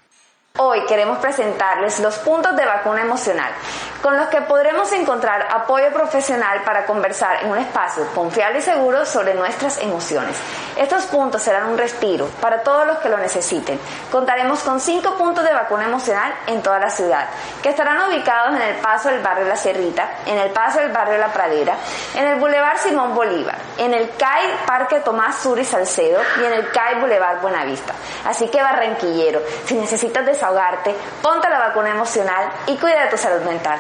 Hoy 0.60 0.80
queremos 0.88 1.20
presentarles 1.20 2.00
los 2.00 2.16
puntos 2.16 2.56
de 2.56 2.66
vacuna 2.66 3.04
emocional, 3.04 3.52
con 4.02 4.16
los 4.16 4.28
que 4.28 4.42
podremos 4.42 4.92
encontrar 4.92 5.48
apoyo 5.52 5.92
profesional 5.92 6.62
para 6.64 6.86
conversar 6.86 7.44
en 7.44 7.52
un 7.52 7.58
espacio 7.58 8.08
confiable 8.14 8.60
y 8.60 8.62
seguro 8.62 9.06
sobre 9.06 9.34
nuestras 9.34 9.78
emociones. 9.80 10.36
Estos 10.76 11.06
puntos 11.06 11.42
serán 11.42 11.70
un 11.70 11.78
respiro 11.78 12.28
para 12.40 12.62
todos 12.62 12.86
los 12.86 12.98
que 13.00 13.10
lo 13.10 13.18
necesiten. 13.18 13.80
Contaremos 14.12 14.62
con 14.62 14.80
cinco 14.80 15.16
puntos 15.18 15.44
de 15.44 15.54
vacuna 15.54 15.86
emocional 15.86 16.34
en 16.46 16.62
toda 16.62 16.80
la 16.80 16.90
ciudad, 16.90 17.28
que 17.62 17.70
estarán 17.70 18.10
ubicados 18.10 18.56
en 18.56 18.62
el 18.62 18.76
paso 18.76 19.10
del 19.10 19.22
barrio 19.22 19.48
La 19.48 19.56
Sierrita, 19.56 20.10
en 20.26 20.38
el 20.38 20.52
paso 20.52 20.80
del 20.80 20.92
barrio 20.92 21.18
La 21.18 21.34
Pradera, 21.34 21.76
en 22.16 22.28
el 22.28 22.40
Boulevard 22.40 22.78
Simón 22.78 23.16
Bolívar, 23.16 23.58
en 23.78 23.94
el 23.94 24.16
CAI 24.16 24.66
Parque 24.66 25.00
Tomás 25.00 25.38
Sur 25.38 25.60
y 25.60 25.66
Salcedo 25.66 26.22
y 26.42 26.46
en 26.46 26.54
el 26.54 26.72
CAI 26.72 27.00
Boulevard 27.00 27.42
Buenavista. 27.42 27.94
Así 28.26 28.48
que 28.50 28.62
barranquillero, 28.62 29.42
si 29.66 29.76
necesitas 29.76 30.26
desahogarte, 30.26 30.96
ponte 31.22 31.50
la 31.50 31.60
vacuna 31.60 31.90
emocional 31.90 32.50
y 32.68 32.78
cuida 32.78 33.04
de 33.04 33.10
tu 33.10 33.18
salud 33.18 33.44
mental. 33.44 33.80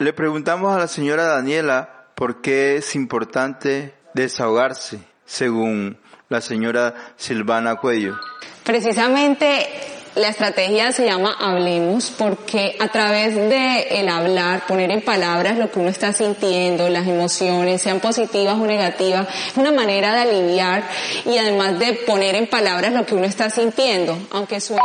Le 0.00 0.14
preguntamos 0.14 0.74
a 0.74 0.78
la 0.78 0.88
señora 0.88 1.24
Daniela 1.26 2.06
por 2.14 2.40
qué 2.40 2.76
es 2.76 2.94
importante 2.94 3.92
desahogarse, 4.14 4.98
según 5.26 5.98
la 6.30 6.40
señora 6.40 6.94
Silvana 7.18 7.76
Cuello. 7.76 8.16
Precisamente 8.64 9.68
la 10.14 10.28
estrategia 10.28 10.92
se 10.92 11.04
llama 11.04 11.36
Hablemos 11.38 12.10
porque 12.16 12.78
a 12.80 12.88
través 12.88 13.34
de 13.34 14.00
el 14.00 14.08
hablar, 14.08 14.66
poner 14.66 14.90
en 14.90 15.02
palabras 15.02 15.58
lo 15.58 15.70
que 15.70 15.80
uno 15.80 15.90
está 15.90 16.14
sintiendo, 16.14 16.88
las 16.88 17.06
emociones, 17.06 17.82
sean 17.82 18.00
positivas 18.00 18.54
o 18.54 18.64
negativas, 18.64 19.28
es 19.48 19.56
una 19.58 19.70
manera 19.70 20.14
de 20.14 20.20
aliviar 20.22 20.82
y 21.26 21.36
además 21.36 21.78
de 21.78 21.92
poner 22.06 22.36
en 22.36 22.48
palabras 22.48 22.94
lo 22.94 23.04
que 23.04 23.16
uno 23.16 23.26
está 23.26 23.50
sintiendo, 23.50 24.16
aunque 24.30 24.62
suene 24.62 24.80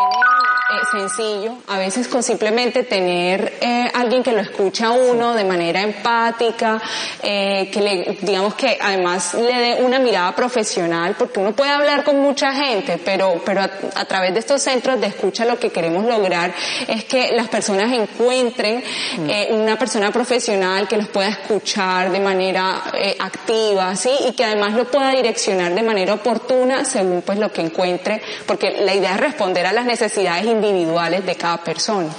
eh, 0.67 0.98
sencillo, 0.98 1.60
a 1.67 1.77
veces 1.77 2.07
con 2.07 2.24
simplemente 2.24 2.81
tener 2.81 3.53
eh, 3.62 3.88
alguien 3.93 4.24
que 4.24 4.31
lo 4.31 4.39
escucha 4.39 4.88
a 4.88 4.91
uno 4.93 5.36
de 5.36 5.43
manera 5.43 5.79
empática, 5.81 6.81
eh, 7.22 7.69
que 7.72 7.81
le, 7.81 8.17
digamos 8.22 8.55
que 8.55 8.75
además 8.81 9.36
le 9.36 9.53
dé 9.53 9.84
una 9.84 10.00
mirada 10.00 10.36
profesional, 10.36 11.15
porque 11.19 11.39
uno 11.39 11.51
puede 11.51 11.69
hablar 11.69 12.03
con 12.03 12.19
mucha 12.19 12.51
gente, 12.51 12.98
pero, 12.98 13.43
pero 13.45 13.62
a, 13.62 14.05
través 14.05 14.34
de 14.34 14.39
estos 14.39 14.60
centros 14.60 15.00
de 15.00 15.05
escucha 15.05 15.45
lo 15.45 15.60
que 15.60 15.69
queremos 15.69 16.03
lograr 16.03 16.51
es 16.88 17.03
que 17.03 17.34
las 17.34 17.48
personas 17.48 17.93
encuentren 17.93 18.84
mm. 19.17 19.53
una 19.53 19.77
persona 19.77 20.12
profesional 20.12 20.88
que 20.88 20.98
los 20.98 21.10
pueda 21.10 21.27
escuchar 21.27 22.12
de 22.12 22.19
manera 22.19 22.81
activa, 23.19 23.95
¿sí? 23.95 24.10
Y 24.27 24.31
que 24.31 24.45
además 24.45 24.74
lo 24.74 24.86
pueda 24.86 25.12
direccionar 25.12 25.75
de 25.75 25.84
manera 25.84 26.15
oportuna 26.15 26.86
según 26.86 27.22
pues 27.22 27.38
lo 27.38 27.51
que 27.51 27.62
encuentre, 27.62 28.19
porque 28.48 28.81
la 28.81 28.95
idea 28.95 29.13
es 29.13 29.19
responder 29.19 29.67
a 29.67 29.72
las 29.72 29.86
necesidades 29.86 30.54
individuales 30.55 31.25
de 31.25 31.35
cada 31.35 31.63
persona. 31.63 32.09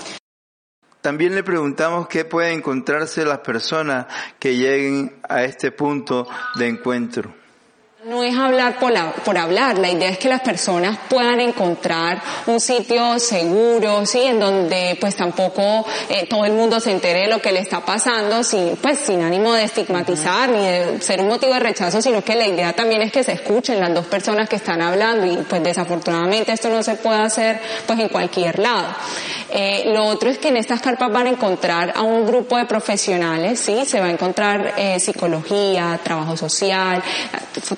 También 1.00 1.34
le 1.34 1.44
preguntamos 1.44 2.08
qué 2.08 2.24
pueden 2.24 2.58
encontrarse 2.58 3.24
las 3.24 3.38
personas 3.38 4.06
que 4.40 4.56
lleguen 4.56 5.20
a 5.28 5.44
este 5.44 5.70
punto 5.70 6.26
de 6.56 6.66
encuentro. 6.66 7.45
No 8.06 8.22
es 8.22 8.38
hablar 8.38 8.78
por, 8.78 9.36
hablar, 9.36 9.78
la 9.78 9.90
idea 9.90 10.08
es 10.08 10.18
que 10.18 10.28
las 10.28 10.40
personas 10.40 10.96
puedan 11.08 11.40
encontrar 11.40 12.22
un 12.46 12.60
sitio 12.60 13.18
seguro, 13.18 14.06
sí, 14.06 14.22
en 14.22 14.38
donde 14.38 14.96
pues 15.00 15.16
tampoco 15.16 15.84
eh, 16.08 16.25
todo 16.30 16.44
el 16.44 16.52
mundo 16.52 16.78
se 16.78 16.92
entere 16.92 17.22
de 17.22 17.26
lo 17.26 17.42
que 17.42 17.50
le 17.50 17.58
está 17.58 17.80
pasando, 17.80 18.44
sin, 18.44 18.76
pues 18.76 19.00
sin 19.00 19.22
ánimo 19.22 19.52
de 19.54 19.64
estigmatizar 19.64 20.48
ni 20.50 20.64
de 20.64 21.00
ser 21.00 21.20
un 21.20 21.26
motivo 21.26 21.52
de 21.54 21.58
rechazo, 21.58 22.00
sino 22.00 22.22
que 22.22 22.36
la 22.36 22.46
idea 22.46 22.72
también 22.75 23.02
es 23.02 23.10
que 23.10 23.25
se 23.25 23.32
escuchen 23.32 23.80
las 23.80 23.92
dos 23.92 24.06
personas 24.06 24.48
que 24.48 24.54
están 24.54 24.82
hablando 24.82 25.26
y 25.26 25.38
pues 25.38 25.64
desafortunadamente 25.64 26.52
esto 26.52 26.68
no 26.68 26.84
se 26.84 26.94
puede 26.94 27.22
hacer 27.22 27.58
pues 27.88 27.98
en 27.98 28.08
cualquier 28.08 28.60
lado. 28.60 28.86
Eh, 29.50 29.84
lo 29.86 30.04
otro 30.04 30.28
es 30.30 30.38
que 30.38 30.48
en 30.48 30.56
estas 30.56 30.80
carpas 30.80 31.10
van 31.10 31.26
a 31.26 31.30
encontrar 31.30 31.92
a 31.96 32.02
un 32.02 32.26
grupo 32.26 32.56
de 32.56 32.66
profesionales, 32.66 33.58
¿sí? 33.58 33.84
Se 33.84 34.00
va 34.00 34.06
a 34.06 34.10
encontrar 34.10 34.75
eh, 34.76 35.00
psicología, 35.00 35.98
trabajo 36.02 36.36
social, 36.36 37.02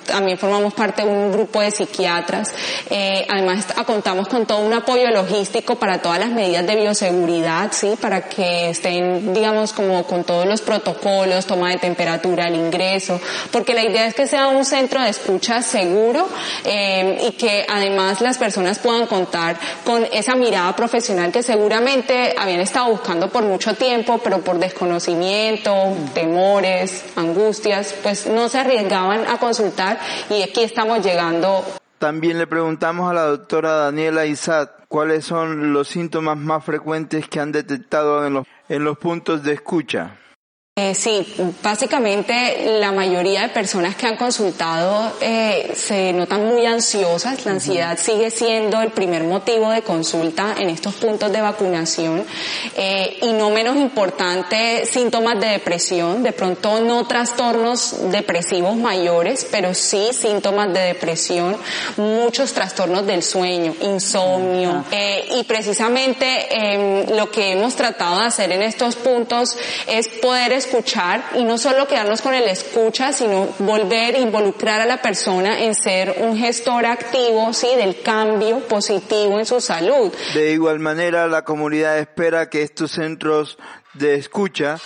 también 0.05 0.39
formamos 0.39 0.75
parte 0.75 1.03
de 1.03 1.09
un 1.09 1.33
grupo 1.33 1.61
de 1.61 1.71
psiquiatras. 1.71 2.53
Eh, 2.91 3.27
además, 3.29 3.67
contamos 3.87 4.29
con 4.29 4.47
todo 4.47 4.59
un 4.59 4.73
apoyo 4.73 5.11
logístico 5.11 5.77
para 5.77 6.01
todas 6.03 6.19
las 6.19 6.31
medidas 6.31 6.67
de 6.67 6.77
bioseguridad, 6.77 7.73
¿sí? 7.73 7.95
Para 8.01 8.29
que 8.29 8.71
estén, 8.71 9.33
digamos, 9.33 9.73
como 9.73 10.05
con 10.05 10.25
todos 10.25 10.47
los 10.47 10.61
protocolos, 10.61 11.47
toma 11.47 11.71
de 11.71 11.79
temperatura, 11.79 12.49
el 12.49 12.57
ingreso, 12.57 13.21
porque 13.51 13.75
la 13.75 13.85
idea 13.85 14.07
es 14.07 14.15
que 14.15 14.27
sea 14.27 14.49
un 14.49 14.65
centro 14.65 15.01
de 15.01 15.11
escucha 15.11 15.63
seguro 15.63 16.29
eh, 16.65 17.29
y 17.29 17.33
que 17.33 17.67
además 17.69 18.21
las 18.21 18.39
personas 18.39 18.79
puedan 18.79 19.07
contar 19.07 19.57
con 19.85 20.07
esa 20.13 20.35
mirada 20.35 20.75
profesional 20.75 21.33
que 21.33 21.43
seguramente 21.43 22.35
habían 22.39 22.61
estado 22.61 22.91
buscando 22.91 23.31
por 23.31 23.45
mucho 23.45 23.75
tiempo, 23.75 24.19
pero 24.23 24.41
por 24.41 24.59
desconocimiento, 24.59 25.73
temores, 26.15 27.05
angustias, 27.17 27.95
pues 28.03 28.27
no 28.27 28.49
se 28.49 28.59
arriesgaban 28.59 29.27
a 29.27 29.39
consultar 29.39 29.68
y 30.31 30.43
aquí 30.43 30.63
estamos 30.63 31.05
llegando. 31.05 31.65
También 31.99 32.39
le 32.39 32.47
preguntamos 32.47 33.11
a 33.11 33.15
la 33.15 33.25
doctora 33.25 33.73
Daniela 33.73 34.25
Isat 34.27 34.71
cuáles 34.89 35.25
son 35.25 35.73
los 35.73 35.89
síntomas 35.89 36.37
más 36.37 36.65
frecuentes 36.65 37.29
que 37.29 37.41
han 37.41 37.53
detectado 37.53 38.27
en 38.27 38.35
los, 38.35 38.47
en 38.69 38.85
los 38.85 38.99
puntos 38.99 39.43
de 39.43 39.55
escucha. 39.55 40.17
Eh, 40.81 40.95
sí, 40.95 41.27
básicamente 41.61 42.79
la 42.79 42.93
mayoría 42.93 43.43
de 43.43 43.49
personas 43.49 43.97
que 43.97 44.07
han 44.07 44.17
consultado 44.17 45.13
eh, 45.21 45.73
se 45.75 46.13
notan 46.13 46.47
muy 46.47 46.67
ansiosas. 46.67 47.45
La 47.45 47.51
ansiedad 47.51 47.99
sigue 47.99 48.31
siendo 48.31 48.81
el 48.81 48.93
primer 48.93 49.25
motivo 49.25 49.73
de 49.73 49.83
consulta 49.83 50.55
en 50.57 50.71
estos 50.71 50.95
puntos 50.95 51.33
de 51.33 51.41
vacunación 51.41 52.25
eh, 52.77 53.19
y 53.23 53.33
no 53.33 53.51
menos 53.51 53.77
importante 53.77 54.87
síntomas 54.87 55.41
de 55.41 55.49
depresión. 55.49 56.23
De 56.23 56.31
pronto 56.31 56.81
no 56.81 57.09
trastornos 57.09 58.13
depresivos 58.13 58.77
mayores, 58.77 59.49
pero 59.51 59.75
sí 59.75 60.11
síntomas 60.13 60.73
de 60.73 60.79
depresión, 60.79 61.57
muchos 61.97 62.53
trastornos 62.53 63.05
del 63.05 63.25
sueño, 63.25 63.75
insomnio 63.81 64.85
y 65.33 65.43
precisamente 65.43 66.47
em, 66.51 67.17
lo 67.17 67.33
que 67.33 67.51
hemos 67.51 67.75
tratado 67.75 68.21
de 68.21 68.27
hacer 68.27 68.53
en 68.53 68.63
estos 68.63 68.95
puntos 68.95 69.57
es 69.89 70.07
poder 70.07 70.53
escuchar 70.69 71.25
y 71.35 71.45
no 71.45 71.57
solo 71.57 71.87
quedarnos 71.87 72.21
con 72.21 72.35
el 72.35 72.45
escucha, 72.45 73.13
sino 73.13 73.49
volver 73.59 74.15
a 74.15 74.19
involucrar 74.19 74.81
a 74.81 74.87
la 74.87 75.01
persona 75.01 75.65
en 75.65 75.75
ser 75.75 76.17
un 76.21 76.37
gestor 76.37 76.85
activo, 76.85 77.53
sí, 77.53 77.69
del 77.77 78.03
cambio 78.03 78.61
positivo 78.69 79.39
en 79.39 79.47
su 79.47 79.61
salud. 79.61 80.13
De 80.35 80.53
igual 80.53 80.79
manera, 80.79 81.27
la 81.27 81.45
comunidad 81.45 81.99
espera 81.99 82.51
que 82.51 82.63
estos 82.63 82.93
centros 82.93 83.59
de 83.95 84.15
escucha 84.15 84.79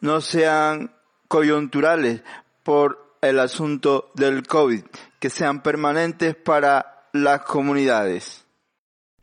no 0.00 0.20
sean 0.20 0.94
coyunturales 1.28 2.22
por 2.62 3.16
el 3.22 3.38
asunto 3.38 4.10
del 4.14 4.46
COVID, 4.46 4.82
que 5.18 5.30
sean 5.30 5.62
permanentes 5.62 6.34
para 6.34 7.08
las 7.12 7.40
comunidades. 7.42 8.44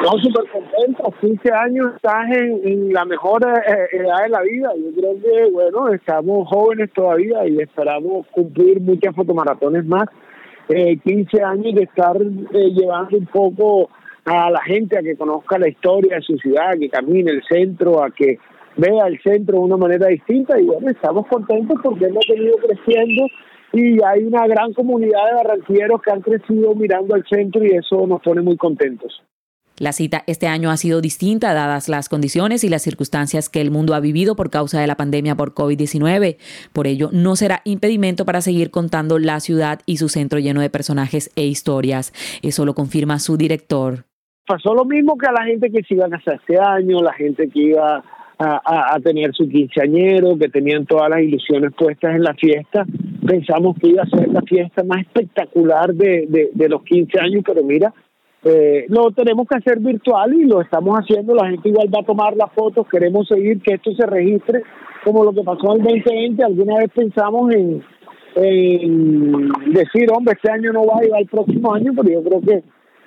Estamos 0.00 0.22
súper 0.22 0.50
contentos, 0.50 1.14
15 1.20 1.52
años 1.52 1.92
estás 1.96 2.24
en, 2.30 2.90
la 2.90 3.04
mejor 3.04 3.42
eh, 3.44 3.86
edad 3.92 4.22
de 4.22 4.28
la 4.30 4.40
vida. 4.40 4.70
Yo 4.74 4.98
creo 4.98 5.20
que, 5.20 5.50
bueno, 5.50 5.88
estamos 5.92 6.48
jóvenes 6.48 6.90
todavía 6.94 7.46
y 7.46 7.60
esperamos 7.60 8.26
cumplir 8.28 8.80
muchas 8.80 9.14
fotomaratones 9.14 9.84
más. 9.84 10.04
Eh, 10.70 10.96
15 11.04 11.42
años 11.42 11.74
de 11.74 11.82
estar 11.82 12.16
eh, 12.16 12.70
llevando 12.70 13.18
un 13.18 13.26
poco 13.26 13.90
a 14.24 14.50
la 14.50 14.62
gente 14.62 14.96
a 14.96 15.02
que 15.02 15.16
conozca 15.16 15.58
la 15.58 15.68
historia 15.68 16.16
de 16.16 16.22
su 16.22 16.38
ciudad, 16.38 16.70
a 16.70 16.78
que 16.78 16.88
camine 16.88 17.32
el 17.32 17.42
centro, 17.46 18.02
a 18.02 18.10
que 18.10 18.38
vea 18.78 19.06
el 19.06 19.20
centro 19.20 19.58
de 19.58 19.64
una 19.64 19.76
manera 19.76 20.06
distinta. 20.06 20.58
Y 20.58 20.64
bueno, 20.64 20.88
estamos 20.88 21.26
contentos 21.26 21.78
porque 21.82 22.06
hemos 22.06 22.24
venido 22.26 22.56
creciendo 22.56 23.26
y 23.74 24.02
hay 24.02 24.24
una 24.24 24.46
gran 24.46 24.72
comunidad 24.72 25.26
de 25.26 25.34
barranquilleros 25.44 26.00
que 26.00 26.10
han 26.10 26.22
crecido 26.22 26.74
mirando 26.74 27.14
al 27.14 27.24
centro 27.28 27.62
y 27.62 27.76
eso 27.76 28.06
nos 28.06 28.22
pone 28.22 28.40
muy 28.40 28.56
contentos. 28.56 29.22
La 29.80 29.92
cita 29.92 30.24
este 30.26 30.46
año 30.46 30.70
ha 30.70 30.76
sido 30.76 31.00
distinta 31.00 31.54
dadas 31.54 31.88
las 31.88 32.10
condiciones 32.10 32.64
y 32.64 32.68
las 32.68 32.82
circunstancias 32.82 33.48
que 33.48 33.62
el 33.62 33.70
mundo 33.70 33.94
ha 33.94 34.00
vivido 34.00 34.36
por 34.36 34.50
causa 34.50 34.78
de 34.78 34.86
la 34.86 34.94
pandemia 34.94 35.36
por 35.36 35.54
COVID-19. 35.54 36.36
Por 36.74 36.86
ello, 36.86 37.08
no 37.12 37.34
será 37.34 37.62
impedimento 37.64 38.26
para 38.26 38.42
seguir 38.42 38.70
contando 38.70 39.18
la 39.18 39.40
ciudad 39.40 39.80
y 39.86 39.96
su 39.96 40.10
centro 40.10 40.38
lleno 40.38 40.60
de 40.60 40.68
personajes 40.68 41.32
e 41.34 41.46
historias. 41.46 42.12
Eso 42.42 42.66
lo 42.66 42.74
confirma 42.74 43.18
su 43.18 43.38
director. 43.38 44.04
Pasó 44.46 44.74
lo 44.74 44.84
mismo 44.84 45.16
que 45.16 45.28
a 45.28 45.32
la 45.32 45.46
gente 45.46 45.70
que 45.70 45.82
se 45.82 45.94
iba 45.94 46.04
a 46.04 46.10
casar 46.10 46.34
este 46.34 46.58
año, 46.58 47.02
la 47.02 47.14
gente 47.14 47.48
que 47.48 47.60
iba 47.60 48.04
a, 48.38 48.98
tener 49.02 49.32
su 49.32 49.48
quinceañero, 49.48 50.36
que 50.36 50.50
tenían 50.50 50.84
todas 50.84 51.08
las 51.08 51.20
ilusiones 51.20 51.72
puestas 51.72 52.16
en 52.16 52.22
la 52.22 52.34
fiesta. 52.34 52.84
Pensamos 53.26 53.78
que 53.78 53.88
iba 53.88 54.02
a 54.02 54.06
ser 54.06 54.28
la 54.28 54.42
fiesta 54.42 54.84
más 54.84 55.00
espectacular 55.00 55.94
de, 55.94 56.50
los 56.68 56.82
15 56.82 57.18
años, 57.18 57.42
pero 57.46 57.62
mira, 57.64 57.94
eh, 58.42 58.86
lo 58.88 59.10
tenemos 59.10 59.46
que 59.46 59.58
hacer 59.58 59.78
virtual 59.80 60.34
y 60.34 60.44
lo 60.44 60.60
estamos 60.60 60.96
haciendo. 60.98 61.34
La 61.34 61.50
gente 61.50 61.68
igual 61.68 61.88
va 61.94 62.00
a 62.00 62.06
tomar 62.06 62.36
las 62.36 62.52
fotos. 62.52 62.86
Queremos 62.90 63.28
seguir 63.28 63.60
que 63.60 63.74
esto 63.74 63.92
se 63.92 64.06
registre 64.06 64.62
como 65.04 65.24
lo 65.24 65.32
que 65.32 65.42
pasó 65.42 65.76
en 65.76 65.86
el 65.86 66.02
2020. 66.02 66.44
Alguna 66.44 66.78
vez 66.78 66.90
pensamos 66.94 67.52
en, 67.52 67.82
decir, 69.72 70.08
hombre, 70.14 70.34
este 70.34 70.50
año 70.50 70.72
no 70.72 70.86
va 70.86 71.00
a 71.00 71.04
ir 71.04 71.14
al 71.14 71.26
próximo 71.26 71.74
año, 71.74 71.92
pero 71.94 72.08
yo 72.08 72.22
creo 72.22 72.40
que, 72.40 72.62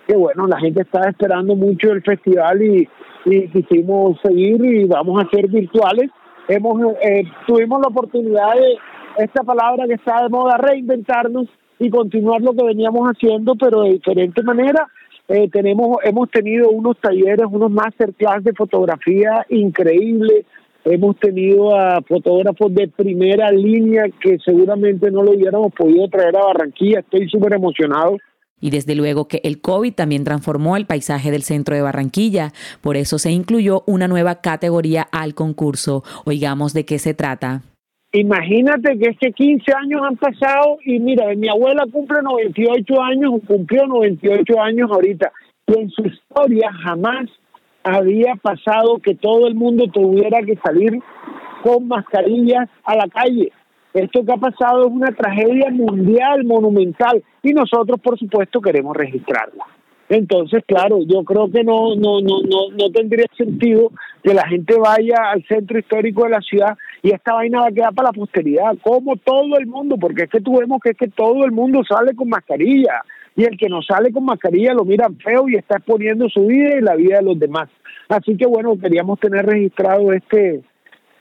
que 0.07 0.15
bueno, 0.15 0.47
la 0.47 0.59
gente 0.59 0.81
está 0.81 1.09
esperando 1.09 1.55
mucho 1.55 1.91
el 1.91 2.03
festival 2.03 2.61
y, 2.61 2.87
y 3.25 3.47
quisimos 3.47 4.19
seguir 4.21 4.63
y 4.63 4.85
vamos 4.85 5.19
a 5.19 5.25
hacer 5.25 5.47
virtuales. 5.47 6.11
Hemos 6.47 6.93
eh, 7.01 7.23
tuvimos 7.47 7.79
la 7.81 7.87
oportunidad 7.87 8.53
de 8.53 9.23
esta 9.23 9.43
palabra 9.43 9.87
que 9.87 9.93
está 9.93 10.23
de 10.23 10.29
moda 10.29 10.57
reinventarnos 10.57 11.47
y 11.79 11.89
continuar 11.89 12.41
lo 12.41 12.53
que 12.53 12.65
veníamos 12.65 13.07
haciendo, 13.07 13.55
pero 13.55 13.81
de 13.81 13.91
diferente 13.91 14.43
manera 14.43 14.87
eh, 15.27 15.49
tenemos, 15.49 15.97
hemos 16.03 16.29
tenido 16.29 16.69
unos 16.69 16.99
talleres, 16.99 17.45
unos 17.49 17.71
masterclass 17.71 18.43
de 18.43 18.53
fotografía 18.53 19.45
increíbles. 19.49 20.45
Hemos 20.85 21.17
tenido 21.17 21.77
a 21.77 22.01
fotógrafos 22.01 22.73
de 22.73 22.89
primera 22.89 23.49
línea 23.51 24.03
que 24.21 24.37
seguramente 24.43 25.09
no 25.11 25.23
lo 25.23 25.31
hubiéramos 25.31 25.73
podido 25.73 26.09
traer 26.09 26.35
a 26.35 26.45
Barranquilla. 26.47 26.99
Estoy 26.99 27.29
súper 27.29 27.53
emocionado. 27.53 28.17
Y 28.59 28.69
desde 28.69 28.95
luego 28.95 29.27
que 29.27 29.39
el 29.43 29.61
COVID 29.61 29.93
también 29.93 30.25
transformó 30.25 30.75
el 30.75 30.85
paisaje 30.85 31.31
del 31.31 31.43
centro 31.43 31.75
de 31.75 31.81
Barranquilla. 31.81 32.51
Por 32.81 32.97
eso 32.97 33.17
se 33.17 33.31
incluyó 33.31 33.83
una 33.87 34.09
nueva 34.09 34.41
categoría 34.41 35.07
al 35.11 35.33
concurso. 35.35 36.03
Oigamos 36.25 36.73
de 36.73 36.85
qué 36.85 36.99
se 36.99 37.13
trata. 37.13 37.61
Imagínate 38.15 38.99
que 38.99 39.09
es 39.09 39.17
que 39.17 39.31
15 39.31 39.73
años 39.73 40.01
han 40.07 40.17
pasado 40.17 40.77
y 40.85 40.99
mira, 40.99 41.33
mi 41.35 41.49
abuela 41.49 41.83
cumple 41.91 42.21
98 42.21 43.01
años, 43.01 43.31
cumplió 43.47 43.87
98 43.87 44.61
años 44.61 44.91
ahorita, 44.91 45.31
y 45.65 45.79
en 45.79 45.89
su 45.89 46.03
historia 46.05 46.71
jamás 46.83 47.27
había 47.83 48.35
pasado 48.35 48.99
que 48.99 49.15
todo 49.15 49.47
el 49.47 49.55
mundo 49.55 49.85
tuviera 49.91 50.43
que 50.43 50.55
salir 50.57 50.99
con 51.63 51.87
mascarillas 51.87 52.69
a 52.83 52.95
la 52.95 53.07
calle. 53.07 53.51
Esto 53.95 54.23
que 54.23 54.31
ha 54.31 54.37
pasado 54.37 54.85
es 54.85 54.91
una 54.91 55.11
tragedia 55.11 55.71
mundial, 55.71 56.43
monumental, 56.43 57.23
y 57.41 57.51
nosotros, 57.53 57.99
por 57.99 58.19
supuesto, 58.19 58.61
queremos 58.61 58.95
registrarla. 58.95 59.65
Entonces, 60.09 60.63
claro, 60.67 60.99
yo 61.07 61.23
creo 61.23 61.49
que 61.51 61.63
no, 61.63 61.95
no, 61.95 62.21
no, 62.21 62.41
no, 62.43 62.69
no 62.77 62.91
tendría 62.91 63.25
sentido 63.35 63.89
que 64.21 64.35
la 64.35 64.47
gente 64.47 64.75
vaya 64.77 65.31
al 65.31 65.43
centro 65.45 65.79
histórico 65.79 66.25
de 66.25 66.29
la 66.29 66.41
ciudad 66.41 66.77
y 67.03 67.11
esta 67.11 67.33
vaina 67.33 67.59
va 67.59 67.67
a 67.67 67.71
quedar 67.71 67.93
para 67.93 68.09
la 68.09 68.13
posteridad, 68.13 68.77
como 68.81 69.17
todo 69.17 69.57
el 69.59 69.67
mundo, 69.67 69.97
porque 69.99 70.23
es 70.23 70.29
que 70.29 70.39
tuvimos 70.39 70.79
que 70.81 70.91
es 70.91 70.97
que 70.97 71.09
todo 71.09 71.43
el 71.43 71.51
mundo 71.51 71.83
sale 71.83 72.15
con 72.15 72.29
mascarilla 72.29 73.01
y 73.35 73.43
el 73.43 73.57
que 73.57 73.67
no 73.67 73.81
sale 73.81 74.13
con 74.13 74.23
mascarilla 74.23 74.73
lo 74.73 74.85
miran 74.85 75.17
feo 75.17 75.49
y 75.49 75.55
está 75.55 75.77
exponiendo 75.77 76.29
su 76.29 76.47
vida 76.47 76.77
y 76.77 76.81
la 76.81 76.95
vida 76.95 77.17
de 77.17 77.23
los 77.23 77.37
demás. 77.37 77.69
Así 78.07 78.37
que 78.37 78.45
bueno, 78.45 78.79
queríamos 78.79 79.19
tener 79.19 79.45
registrado 79.45 80.13
este 80.13 80.61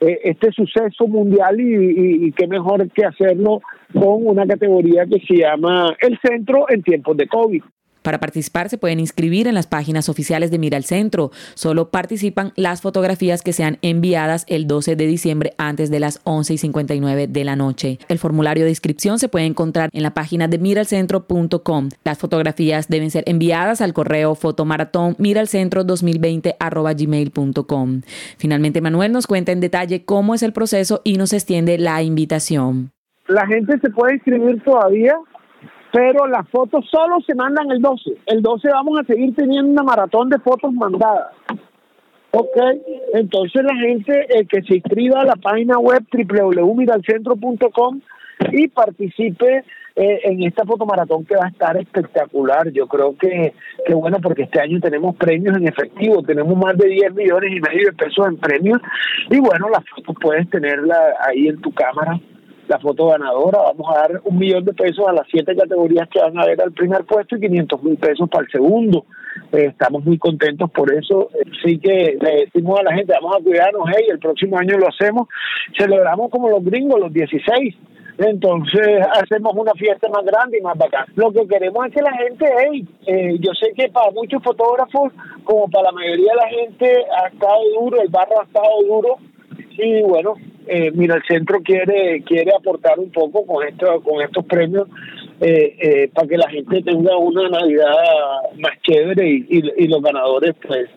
eh, 0.00 0.20
este 0.22 0.52
suceso 0.52 1.08
mundial 1.08 1.60
y, 1.60 2.26
y 2.26 2.32
qué 2.32 2.46
mejor 2.46 2.88
que 2.92 3.04
hacerlo 3.04 3.60
con 3.92 4.24
una 4.26 4.46
categoría 4.46 5.04
que 5.06 5.18
se 5.26 5.34
llama 5.34 5.96
el 6.00 6.16
centro 6.24 6.66
en 6.68 6.82
tiempos 6.82 7.16
de 7.16 7.26
COVID. 7.26 7.62
Para 8.02 8.20
participar 8.20 8.68
se 8.68 8.78
pueden 8.78 9.00
inscribir 9.00 9.46
en 9.46 9.54
las 9.54 9.66
páginas 9.66 10.08
oficiales 10.08 10.50
de 10.50 10.58
Mira 10.58 10.76
al 10.76 10.84
Centro. 10.84 11.30
Solo 11.54 11.90
participan 11.90 12.52
las 12.56 12.82
fotografías 12.82 13.42
que 13.42 13.52
sean 13.52 13.78
enviadas 13.82 14.44
el 14.48 14.66
12 14.66 14.96
de 14.96 15.06
diciembre 15.06 15.54
antes 15.58 15.90
de 15.90 16.00
las 16.00 16.20
11 16.24 16.54
y 16.54 16.58
59 16.58 17.26
de 17.28 17.44
la 17.44 17.56
noche. 17.56 17.98
El 18.08 18.18
formulario 18.18 18.64
de 18.64 18.70
inscripción 18.70 19.18
se 19.18 19.28
puede 19.28 19.46
encontrar 19.46 19.90
en 19.92 20.02
la 20.02 20.14
página 20.14 20.48
de 20.48 20.58
miralcentro.com. 20.58 21.88
Las 22.04 22.18
fotografías 22.18 22.88
deben 22.88 23.10
ser 23.10 23.24
enviadas 23.26 23.80
al 23.80 23.92
correo 23.92 24.34
fotomaratón 24.34 25.16
miralcentro 25.18 25.84
2020 25.84 26.56
gmail.com. 26.96 28.02
Finalmente 28.36 28.80
Manuel 28.80 29.12
nos 29.12 29.26
cuenta 29.26 29.52
en 29.52 29.60
detalle 29.60 30.04
cómo 30.04 30.34
es 30.34 30.42
el 30.42 30.52
proceso 30.52 31.00
y 31.04 31.16
nos 31.16 31.32
extiende 31.32 31.78
la 31.78 32.02
invitación. 32.02 32.90
La 33.28 33.46
gente 33.46 33.78
se 33.78 33.90
puede 33.90 34.14
inscribir 34.14 34.62
todavía 34.62 35.14
pero 35.92 36.26
las 36.26 36.48
fotos 36.48 36.86
solo 36.90 37.20
se 37.26 37.34
mandan 37.34 37.70
el 37.70 37.80
12. 37.80 38.10
El 38.26 38.40
12 38.40 38.68
vamos 38.68 38.98
a 38.98 39.04
seguir 39.04 39.34
teniendo 39.34 39.70
una 39.70 39.82
maratón 39.82 40.30
de 40.30 40.38
fotos 40.38 40.72
mandadas. 40.72 41.34
Ok, 42.30 42.56
entonces 43.12 43.62
la 43.62 43.76
gente 43.76 44.26
eh, 44.30 44.46
que 44.46 44.62
se 44.62 44.76
inscriba 44.76 45.20
a 45.20 45.26
la 45.26 45.36
página 45.36 45.78
web 45.78 46.02
www.miralcentro.com 46.10 48.00
y 48.52 48.68
participe 48.68 49.64
eh, 49.94 50.20
en 50.24 50.42
esta 50.42 50.64
fotomaratón 50.64 51.26
que 51.26 51.36
va 51.36 51.44
a 51.44 51.50
estar 51.50 51.76
espectacular. 51.76 52.70
Yo 52.72 52.86
creo 52.86 53.14
que, 53.18 53.52
que 53.86 53.92
bueno, 53.92 54.16
porque 54.22 54.44
este 54.44 54.60
año 54.60 54.80
tenemos 54.80 55.14
premios 55.16 55.58
en 55.58 55.68
efectivo, 55.68 56.22
tenemos 56.22 56.56
más 56.56 56.78
de 56.78 56.88
10 56.88 57.12
millones 57.14 57.52
y 57.54 57.60
medio 57.60 57.90
de 57.90 57.92
pesos 57.92 58.26
en 58.26 58.38
premios 58.38 58.80
y 59.28 59.38
bueno, 59.38 59.68
las 59.68 59.86
fotos 59.90 60.16
puedes 60.18 60.48
tenerla 60.48 60.96
ahí 61.28 61.48
en 61.48 61.60
tu 61.60 61.70
cámara 61.72 62.18
la 62.72 62.78
foto 62.78 63.08
ganadora. 63.08 63.58
Vamos 63.58 63.86
a 63.90 64.00
dar 64.00 64.20
un 64.24 64.38
millón 64.38 64.64
de 64.64 64.72
pesos 64.72 65.06
a 65.06 65.12
las 65.12 65.26
siete 65.30 65.54
categorías 65.54 66.08
que 66.08 66.20
van 66.20 66.38
a 66.38 66.46
ver 66.46 66.60
al 66.62 66.72
primer 66.72 67.04
puesto 67.04 67.36
y 67.36 67.40
500 67.40 67.82
mil 67.82 67.96
pesos 67.98 68.28
para 68.30 68.44
el 68.44 68.50
segundo. 68.50 69.04
Eh, 69.52 69.66
estamos 69.68 70.02
muy 70.04 70.16
contentos 70.16 70.70
por 70.70 70.92
eso. 70.92 71.28
Sí 71.62 71.78
que 71.78 72.16
le 72.18 72.46
decimos 72.46 72.80
a 72.80 72.84
la 72.84 72.94
gente, 72.94 73.12
vamos 73.12 73.36
a 73.36 73.44
cuidarnos, 73.44 73.88
hey, 73.94 74.06
el 74.10 74.18
próximo 74.18 74.56
año 74.58 74.78
lo 74.78 74.88
hacemos. 74.88 75.28
Celebramos 75.76 76.30
como 76.30 76.48
los 76.48 76.64
gringos, 76.64 76.98
los 76.98 77.12
16. 77.12 77.74
Entonces 78.18 79.04
hacemos 79.20 79.52
una 79.54 79.72
fiesta 79.72 80.08
más 80.08 80.24
grande 80.24 80.58
y 80.58 80.62
más 80.62 80.78
bacán. 80.78 81.06
Lo 81.14 81.30
que 81.30 81.46
queremos 81.46 81.86
es 81.86 81.94
que 81.94 82.02
la 82.02 82.12
gente, 82.12 82.46
hey, 82.58 82.88
eh, 83.06 83.36
yo 83.38 83.52
sé 83.52 83.72
que 83.74 83.90
para 83.90 84.10
muchos 84.12 84.42
fotógrafos, 84.42 85.12
como 85.44 85.68
para 85.68 85.90
la 85.90 85.92
mayoría 85.92 86.32
de 86.32 86.36
la 86.36 86.48
gente, 86.48 87.04
ha 87.20 87.28
estado 87.28 87.60
duro, 87.78 88.00
el 88.00 88.08
barro 88.08 88.40
ha 88.40 88.44
estado 88.44 88.82
duro. 88.88 89.16
Y 89.76 90.02
bueno, 90.02 90.34
eh, 90.66 90.90
mira, 90.92 91.16
el 91.16 91.22
centro 91.24 91.60
quiere 91.62 92.22
quiere 92.24 92.52
aportar 92.54 92.98
un 92.98 93.10
poco 93.10 93.44
con 93.46 93.66
esto, 93.66 94.00
con 94.02 94.22
estos 94.22 94.44
premios 94.44 94.88
eh, 95.44 95.76
eh, 95.80 96.10
para 96.14 96.28
que 96.28 96.36
la 96.36 96.48
gente 96.48 96.82
tenga 96.82 97.16
una 97.16 97.48
Navidad 97.48 97.88
más 98.58 98.80
chévere 98.82 99.28
y, 99.28 99.88
los 99.88 100.00
ganadores, 100.00 100.54
pues, 100.64 100.88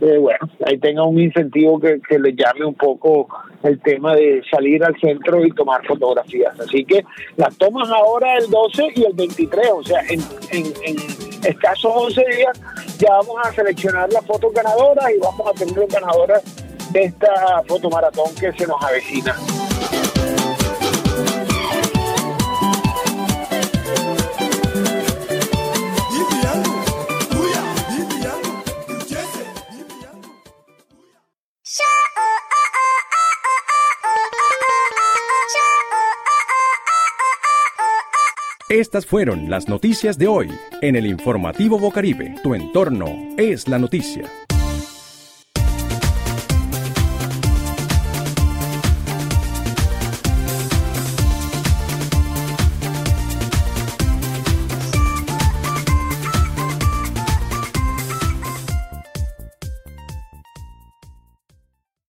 eh, 0.00 0.18
bueno, 0.18 0.40
ahí 0.66 0.76
tenga 0.78 1.04
un 1.04 1.20
incentivo 1.20 1.78
que, 1.78 2.00
que 2.08 2.18
les 2.18 2.34
llame 2.34 2.64
un 2.64 2.74
poco 2.74 3.28
el 3.62 3.80
tema 3.80 4.16
de 4.16 4.42
salir 4.50 4.82
al 4.82 4.98
centro 4.98 5.44
y 5.46 5.52
tomar 5.52 5.86
fotografías. 5.86 6.58
Así 6.58 6.84
que 6.84 7.04
las 7.36 7.56
tomas 7.58 7.88
ahora 7.90 8.36
el 8.38 8.50
12 8.50 8.88
y 8.96 9.04
el 9.04 9.12
23, 9.12 9.70
o 9.72 9.84
sea, 9.84 10.00
en, 10.08 10.20
en, 10.50 10.66
en 10.84 10.96
escasos 11.46 11.92
11 11.94 12.24
días 12.36 12.60
ya 12.98 13.10
vamos 13.12 13.36
a 13.44 13.52
seleccionar 13.52 14.12
las 14.12 14.26
fotos 14.26 14.52
ganadoras 14.52 15.10
y 15.14 15.18
vamos 15.20 15.46
a 15.46 15.52
tener 15.52 15.86
ganadoras 15.86 16.42
de 16.92 17.04
esta 17.04 17.62
fotomaratón 17.66 18.34
que 18.34 18.52
se 18.52 18.66
nos 18.66 18.82
avecina. 18.82 19.36
Estas 38.68 39.04
fueron 39.04 39.50
las 39.50 39.68
noticias 39.68 40.16
de 40.16 40.28
hoy 40.28 40.50
en 40.80 40.96
el 40.96 41.04
informativo 41.06 41.78
Bocaribe. 41.78 42.34
Tu 42.42 42.54
entorno 42.54 43.06
es 43.36 43.68
la 43.68 43.78
noticia. 43.78 44.41